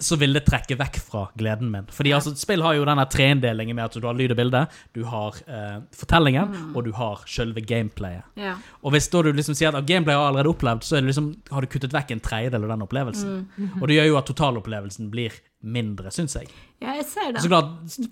[0.01, 1.87] så vil det trekke vekk fra gleden min.
[1.93, 4.63] Fordi altså, spill har jo denne treinndelingen med at du har lyd og bilde,
[4.97, 8.25] du har eh, fortellingen, og du har selve gameplayet.
[8.39, 8.55] Ja.
[8.81, 11.63] Og hvis da du liksom sier at gameplay har allerede opplevd, så det liksom, har
[11.63, 13.39] du kuttet vekk en tredjedel av den opplevelsen.
[13.79, 16.49] Og det gjør jo at totalopplevelsen blir mindre, syns jeg.
[16.81, 17.43] ja, jeg ser det.
[17.43, 18.07] Så klart,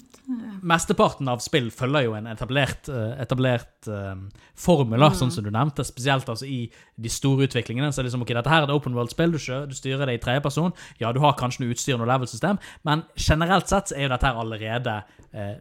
[0.62, 5.16] Mesteparten av spill følger jo en etablert, eh, etablert eh, formel, mm.
[5.18, 5.86] sånn som du nevnte.
[5.88, 7.90] Spesielt altså i de store utviklingene.
[7.90, 9.40] så er det liksom, ok, Dette her er et open world-spill, du,
[9.72, 10.76] du styrer det i tredjeperson.
[11.02, 14.14] Ja, du har kanskje noe utstyr og noe level-system, men generelt sett så er jo
[14.14, 15.00] dette her allerede
[15.34, 15.56] eh,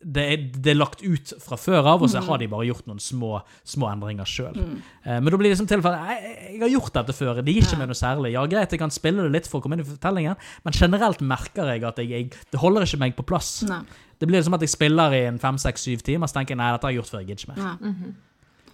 [0.00, 2.86] det, er, det er lagt ut fra før av, og så har de bare gjort
[2.88, 3.34] noen små,
[3.68, 4.56] små endringer sjøl.
[4.56, 4.78] Mm.
[5.04, 7.80] men da blir det som tilfelle jeg, jeg har gjort dette før, det gir ikke
[7.82, 8.32] meg noe særlig.
[8.34, 11.20] Ja, greit, jeg kan spille det litt for å komme inn i fortellingen, men generelt
[11.20, 13.52] merker jeg at jeg, jeg, det holder ikke meg på plass.
[13.68, 13.82] Nei.
[14.20, 16.60] Det blir som at jeg spiller i en fem, seks, syv timer, så tenker jeg
[16.60, 17.62] nei, dette har jeg gjort før, jeg gidder ikke mer.
[17.64, 18.10] Ja.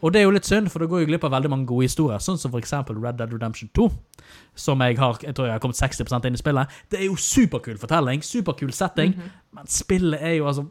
[0.05, 1.87] Og det er jo litt synd, for da går jeg glipp av veldig mange gode
[1.89, 3.87] historier, sånn som eksempel Red Dead Redemption 2,
[4.67, 6.75] som jeg har jeg tror jeg har kommet 60 inn i spillet.
[6.93, 9.17] Det er jo superkul fortelling, superkul setting,
[9.57, 10.67] men spillet er jo altså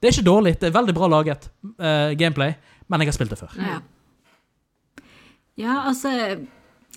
[0.00, 2.54] Det er ikke dårlig, det er veldig bra laget uh, gameplay,
[2.88, 3.56] men jeg har spilt det før.
[3.60, 3.76] Ja.
[5.60, 6.08] ja, altså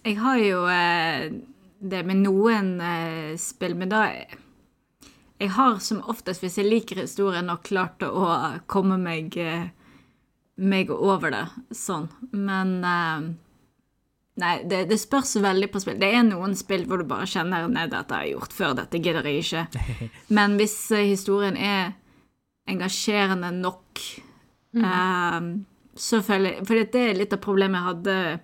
[0.03, 1.25] Jeg har jo uh,
[1.83, 4.05] det med noen uh, spill, men da
[5.39, 8.27] Jeg har som oftest, hvis jeg liker historien, nok klart å
[8.67, 9.35] komme meg
[10.55, 12.07] meg over det sånn.
[12.31, 12.77] Men
[14.39, 15.97] Nei, det, det spørs veldig på spill.
[16.01, 19.01] Det er noen spill hvor du bare kjenner Nei, dette har jeg gjort før, dette
[19.01, 19.83] gidder jeg ikke.
[20.37, 21.91] Men hvis historien er
[22.69, 23.99] engasjerende nok,
[24.73, 25.65] Mm.
[25.95, 28.39] så selvfølgelig For det er litt av problemet jeg hadde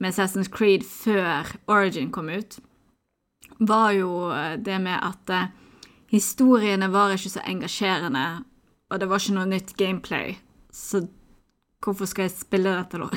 [0.00, 2.58] med Assassin's Creed før Origin kom ut,
[3.60, 5.50] var jo eh, det med at eh,
[6.08, 8.44] historiene var ikke så engasjerende,
[8.90, 10.38] og det var ikke noe nytt gameplay.
[10.72, 11.02] Så
[11.84, 13.08] hvorfor skal jeg spille dette, da?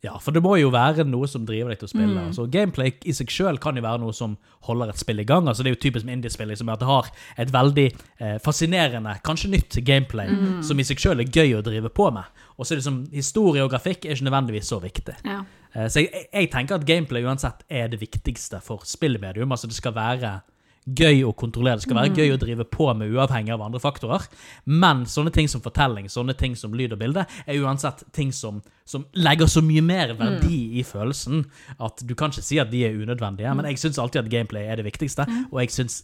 [0.00, 2.22] Ja, for det må jo være noe som driver deg til å spille.
[2.30, 5.48] Altså, gameplay i seg sjøl kan jo være noe som holder et spill i gang.
[5.50, 7.10] Altså, det er jo typisk med indiespill liksom, at det har
[7.44, 10.32] et veldig eh, fascinerende, kanskje nytt gameplay,
[10.64, 12.40] som i seg sjøl er gøy å drive på med.
[12.56, 15.18] Og så er det som historie og grafikk er ikke nødvendigvis så viktig.
[15.28, 15.42] Ja.
[15.74, 19.52] Eh, så jeg, jeg tenker at gameplay uansett er det viktigste for spillmedium.
[19.52, 20.38] Altså det skal være
[20.88, 24.24] gøy å kontrollere, det skal være gøy å drive på med uavhengig av andre faktorer.
[24.64, 28.62] Men sånne ting som fortelling, sånne ting som lyd og bilde, er uansett ting som,
[28.88, 31.44] som legger så mye mer verdi i følelsen
[31.78, 33.52] at du kan ikke si at de er unødvendige.
[33.56, 36.02] Men jeg syns alltid at gameplay er det viktigste, og jeg syns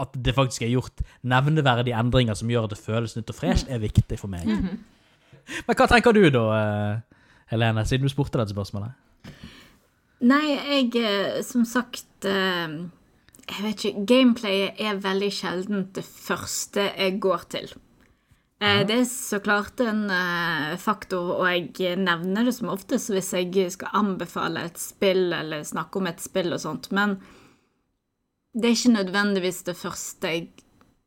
[0.00, 3.70] at det faktisk er gjort nevneverdige endringer som gjør at det føles nytt og fresht,
[3.70, 4.48] er viktig for meg.
[5.66, 8.94] Men hva tenker du da, eh, Helene, siden du spurte dette spørsmålet?
[10.20, 12.68] Nei, jeg eh, Som sagt eh,
[13.50, 17.72] Jeg vet ikke Gameplayet er veldig sjelden det første jeg går til.
[18.60, 18.82] Ja.
[18.84, 23.70] Det er så klart en eh, faktor, og jeg nevner det som oftest hvis jeg
[23.72, 27.16] skal anbefale et spill eller snakke om et spill og sånt, men
[28.52, 30.50] det er ikke nødvendigvis det første jeg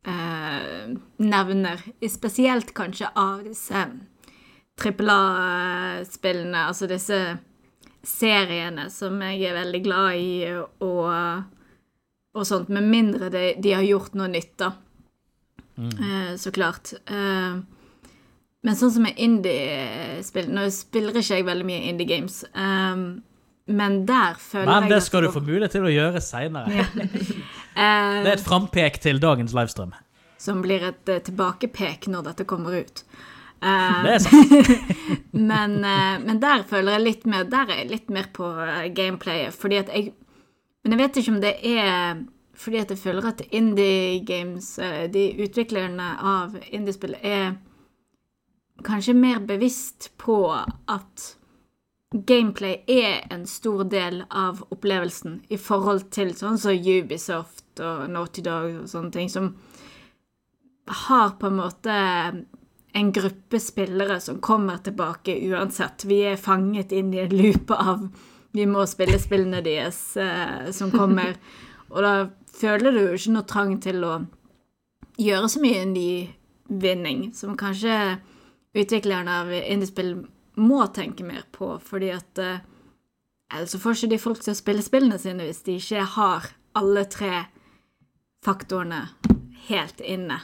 [0.10, 1.86] eh, nevner.
[2.10, 3.86] Spesielt kanskje av disse
[4.80, 7.20] trippel A-spillene, altså disse
[8.04, 11.06] seriene som jeg er veldig glad i, og,
[12.34, 14.72] og sånt, med mindre de, de har gjort noe nytt, da.
[15.78, 16.94] Eh, så klart.
[17.10, 17.56] Eh,
[18.64, 23.02] men sånn som med indie-spill Nå spiller ikke jeg veldig mye indie games, eh,
[23.74, 26.88] men der føler Men jeg det at skal du få mulighet til å gjøre seinere.
[27.74, 29.96] Eh, Det er et frampek til dagens livestream.
[30.38, 33.00] som blir et eh, tilbakepek når dette kommer ut.
[33.64, 34.52] Eh, Det er sant.
[35.50, 38.52] men, men der føler jeg litt mer Der er jeg litt mer på
[38.94, 40.12] gameplayet, fordi at jeg
[40.84, 42.24] Men jeg vet ikke om det er
[42.64, 47.56] fordi at jeg føler at indie games, eh, de utviklerne av indiespill, er
[48.86, 51.30] kanskje mer bevisst på at
[52.14, 58.44] gameplay er en stor del av opplevelsen i forhold til sånn som Ubisoft og Naughty
[58.46, 59.56] Dog og sånne ting, som
[61.08, 61.96] har på en måte
[62.94, 66.06] en gruppe spillere som kommer tilbake uansett.
[66.06, 68.06] Vi er fanget inn i en loop av
[68.54, 71.36] vi må spille spillene deres eh, som kommer.
[71.94, 72.14] Og da
[72.54, 74.14] føler du jo ikke noe trang til å
[75.22, 77.98] gjøre så mye nyvinning, som kanskje
[78.74, 80.16] utviklerne av indiespill
[80.62, 82.62] må tenke mer på, fordi at eh,
[83.54, 86.52] ellers så får ikke de folk til å spille spillene sine hvis de ikke har
[86.78, 87.46] alle tre
[88.44, 89.06] faktorene
[89.70, 90.40] helt inne.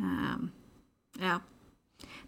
[0.00, 0.50] Um,
[1.20, 1.40] ja.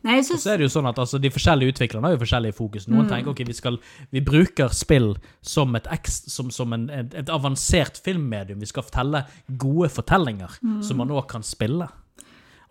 [0.03, 2.23] Nei, jeg Og så er det jo sånn at altså, De forskjellige utviklerne har jo
[2.25, 2.89] forskjellige fokus.
[2.91, 3.79] Noen tenker ok, vi, skal,
[4.11, 5.13] vi bruker spill
[5.47, 8.63] som et, som, som en, et, et avansert filmmedium.
[8.63, 9.25] Vi skal fortelle
[9.63, 11.89] gode fortellinger som man òg kan spille.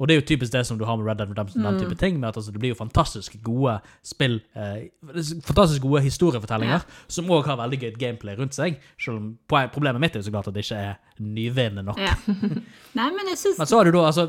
[0.02, 1.96] Og det er jo typisk det som du har med Red Dead Redemption, den type
[1.96, 4.88] ting, med at altså, det blir jo fantastisk gode spill, eh,
[5.46, 9.28] fantastisk gode historiefortellinger, som òg har veldig gøyt gameplay rundt seg, selv om
[9.70, 12.02] problemet mitt er jo så klart at det ikke er nyvinnende nok.
[12.02, 12.16] Ja.
[12.98, 13.62] Nei, men jeg synes...
[13.62, 14.26] Men så har du da, altså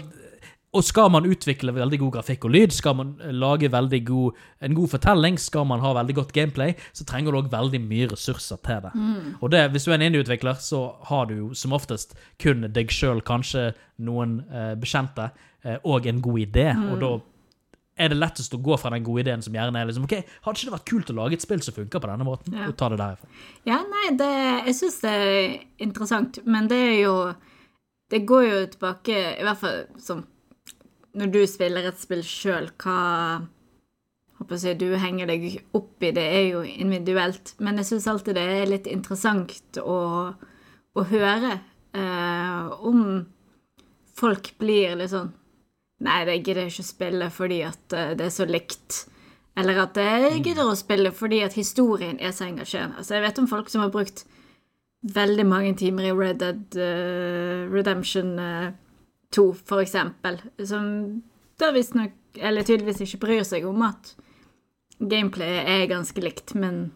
[0.73, 4.39] og skal man utvikle veldig god grafikk og lyd, skal man eh, lage veldig god,
[4.65, 8.09] en god fortelling, skal man ha veldig godt gameplay, så trenger du òg veldig mye
[8.15, 8.93] ressurser til det.
[9.41, 12.95] Og det, hvis du er en indieutvikler, så har du jo som oftest kun deg
[12.95, 15.29] sjøl, kanskje noen eh, bekjente,
[15.67, 16.71] eh, og en god idé.
[16.89, 17.13] Og da
[18.01, 20.57] er det lettest å gå fra den gode ideen som gjerne er liksom OK, hadde
[20.57, 22.57] ikke det vært kult å lage et spill som funker på denne måten?
[22.57, 22.73] Ja.
[22.73, 23.29] Og ta det derifra.
[23.69, 24.33] Ja, nei, det,
[24.71, 27.17] jeg syns det er interessant, men det er jo
[28.13, 30.19] Det går jo tilbake, i hvert fall som
[31.19, 33.43] Når du spiller et spill sjøl, hva
[34.39, 35.45] håper jeg, Du henger deg
[35.77, 40.01] opp i det, er jo individuelt, men jeg syns alltid det er litt interessant å,
[40.95, 41.59] å høre
[41.95, 43.23] eh, om
[44.17, 45.33] folk blir litt sånn
[46.03, 49.05] Nei, det gidder jeg ikke å spille fordi at eh, det er så likt.
[49.55, 52.99] Eller at jeg gidder å spille fordi at historien er så engasjerende.
[52.99, 54.25] Altså, jeg vet om folk som har brukt
[55.03, 58.73] veldig mange timer i Red Dead uh, Redemption eh,
[59.33, 61.23] 2, for eksempel, som
[61.61, 64.15] da visstnok, eller tydeligvis ikke bryr seg om at
[65.03, 66.91] gameplayet er ganske likt, men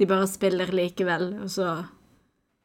[0.00, 1.72] de bare spiller likevel, og så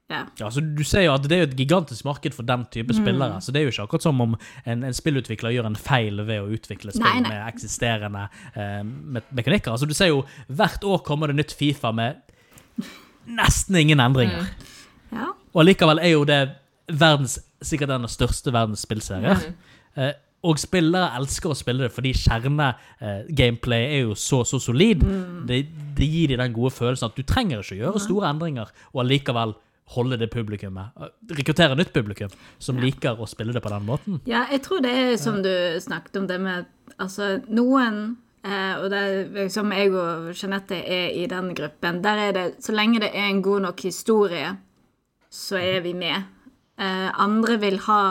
[0.10, 0.22] Ja.
[0.40, 2.94] Ja, så Du ser jo at det er jo et gigantisk marked for den type
[2.96, 3.42] spillere.
[3.44, 6.40] Så det er jo ikke akkurat som om en, en spillutvikler gjør en feil ved
[6.40, 7.30] å utvikle spill Nei, nei.
[7.34, 8.22] med eksisterende
[8.56, 9.74] eh, me mekanikker.
[9.74, 12.22] Altså Du ser jo hvert år kommer det nytt Fifa med
[13.28, 14.48] nesten ingen endringer.
[15.12, 15.34] ja.
[15.52, 16.40] Og allikevel er jo det
[16.88, 19.52] verdens, sikkert en av største verdens spillserier.
[19.98, 20.14] Eh,
[20.48, 25.02] og spillere elsker å spille det fordi kjerne-gameplay er jo så så solid.
[25.50, 25.64] Det,
[25.98, 29.02] det gir dem den gode følelsen at du trenger ikke å gjøre store endringer, og
[29.04, 29.56] allikevel
[29.96, 30.94] holde det publikummet.
[31.00, 34.22] eh, Rekruttere nytt publikum som liker å spille det på den måten.
[34.28, 35.52] Ja, jeg tror det er som du
[35.84, 39.02] snakket om det med Altså, noen eh, Og det
[39.36, 42.00] liksom jeg og Jeanette er i den gruppen.
[42.02, 44.56] Der er det Så lenge det er en god nok historie,
[45.30, 46.24] så er vi med.
[46.78, 48.02] Eh, andre vil ha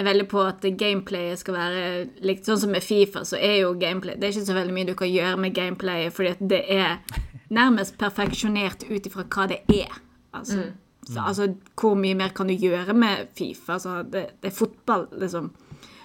[0.00, 1.82] er veldig på at gameplayet skal være
[2.26, 4.88] likt sånn som med Fifa, så er jo gameplay Det er ikke så veldig mye
[4.88, 7.18] du kan gjøre med gameplayet, fordi at det er
[7.50, 9.98] nærmest perfeksjonert ut ifra hva det er.
[10.36, 10.70] Altså,
[11.08, 11.48] så, altså,
[11.80, 13.76] hvor mye mer kan du gjøre med Fifa?
[13.76, 15.50] Altså, det, det er fotball, liksom.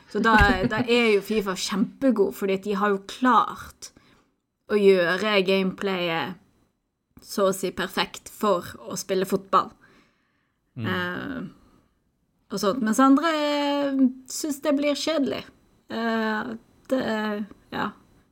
[0.09, 0.35] Så da,
[0.69, 3.91] da er jo Fifa kjempegod, fordi at de har jo klart
[4.71, 6.41] å gjøre gameplayet
[7.25, 9.71] så å si perfekt for å spille fotball.
[10.75, 11.37] Eh,
[12.53, 12.83] og sånt.
[12.85, 15.43] Mens andre uh, syns det blir kjedelig.
[15.89, 16.55] Eh,
[16.89, 17.91] det Ja.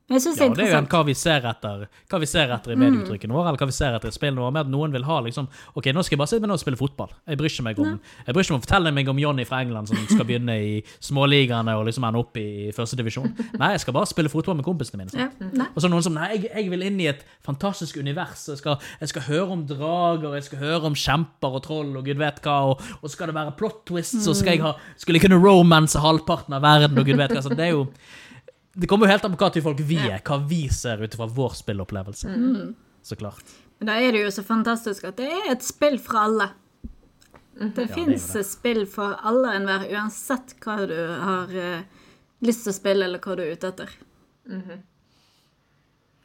[0.10, 2.20] Men jeg synes Ja, det det er er jo en hva vi ser etter Hva
[2.20, 4.66] vi ser etter i medieuttrykkene våre, eller hva vi ser etter i spillene våre, med
[4.66, 5.48] at noen vil ha liksom
[5.80, 7.14] OK, nå skal jeg bare sitte med og spille fotball.
[7.30, 9.46] Jeg bryr ikke meg om Jeg bryr ikke meg om å fortelle meg om Johnny
[9.48, 10.74] fra England som skal begynne i
[11.08, 13.32] småligaene og liksom ende opp i førstedivisjon.
[13.62, 15.16] Nei, jeg skal bare spille fotball med kompisene mine.
[15.16, 15.70] Ja.
[15.72, 18.44] Og så noen som Nei, jeg, jeg vil inn i et fantastisk univers.
[18.52, 22.04] Jeg skal, jeg skal høre om drager, jeg skal høre om kjemper og troll og
[22.06, 25.18] gud vet hva, og, og skal det være plot twists, og skal jeg ha Skulle
[25.22, 27.42] jeg kunne romance halvparten av verden, og gud vet hva.
[27.42, 27.88] Så det er jo
[28.74, 31.16] Det kommer jo helt an på hva type folk vi er, hva vi ser ut
[31.18, 32.32] fra vår spillopplevelse.
[33.06, 33.56] Så klart.
[33.78, 36.50] Men da er det jo så fantastisk at det er et spill for alle.
[37.54, 42.08] Det det er fins spill for alle og enhver, uansett hva du har uh,
[42.42, 43.94] lyst til å spille, eller hva du er ute etter.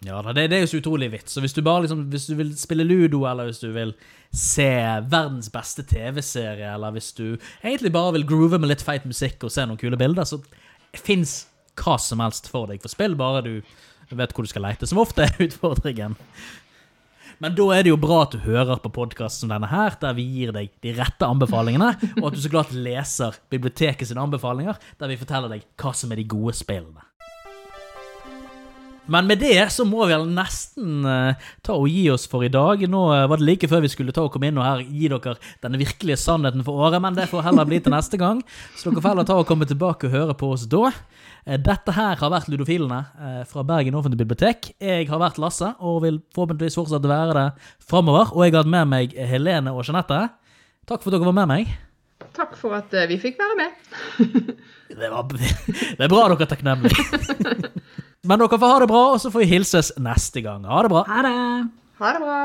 [0.07, 1.29] Ja det, det er jo så utrolig vidt.
[1.29, 3.93] Så hvis du bare liksom, hvis du vil spille ludo, eller hvis du vil
[4.31, 4.71] se
[5.11, 7.27] verdens beste TV-serie, eller hvis du
[7.61, 10.41] egentlig bare vil groove med litt feit musikk og se noen kule bilder, så
[10.97, 11.43] fins
[11.79, 13.53] hva som helst for deg for spill, bare du
[14.11, 16.17] vet hvor du skal leite, som ofte er utfordringen.
[17.39, 20.17] Men da er det jo bra at du hører på podkast som denne her, der
[20.17, 24.81] vi gir deg de rette anbefalingene, og at du så klart leser biblioteket sine anbefalinger,
[24.99, 27.05] der vi forteller deg hva som er de gode spillene.
[29.09, 32.83] Men med det så må vi nesten eh, ta og gi oss for i dag.
[32.93, 35.09] Nå eh, var det like før vi skulle ta og komme inn og her gi
[35.09, 38.43] dere denne virkelige sannheten for året, men det får heller bli til neste gang.
[38.77, 40.91] Så dere får heller ta og komme tilbake og høre på oss da.
[41.49, 44.71] Eh, Dette her har vært Ludofilene eh, fra Bergen offentlige bibliotek.
[44.85, 47.47] Jeg har vært Lasse, og vil forhåpentligvis fortsette å være det
[47.89, 48.35] framover.
[48.37, 50.27] Og jeg har hatt med meg Helene og Jeanette.
[50.89, 51.73] Takk for at dere var med meg.
[52.37, 53.73] Takk for at eh, vi fikk være med.
[54.89, 55.27] Det, var,
[55.99, 57.03] det er bra dere er takknemlige.
[58.29, 60.65] Men dere får ha det bra, og så får vi hilses neste gang.
[60.67, 61.03] Ha det bra.
[61.07, 61.35] Ha det!
[62.01, 62.39] Ha det bra.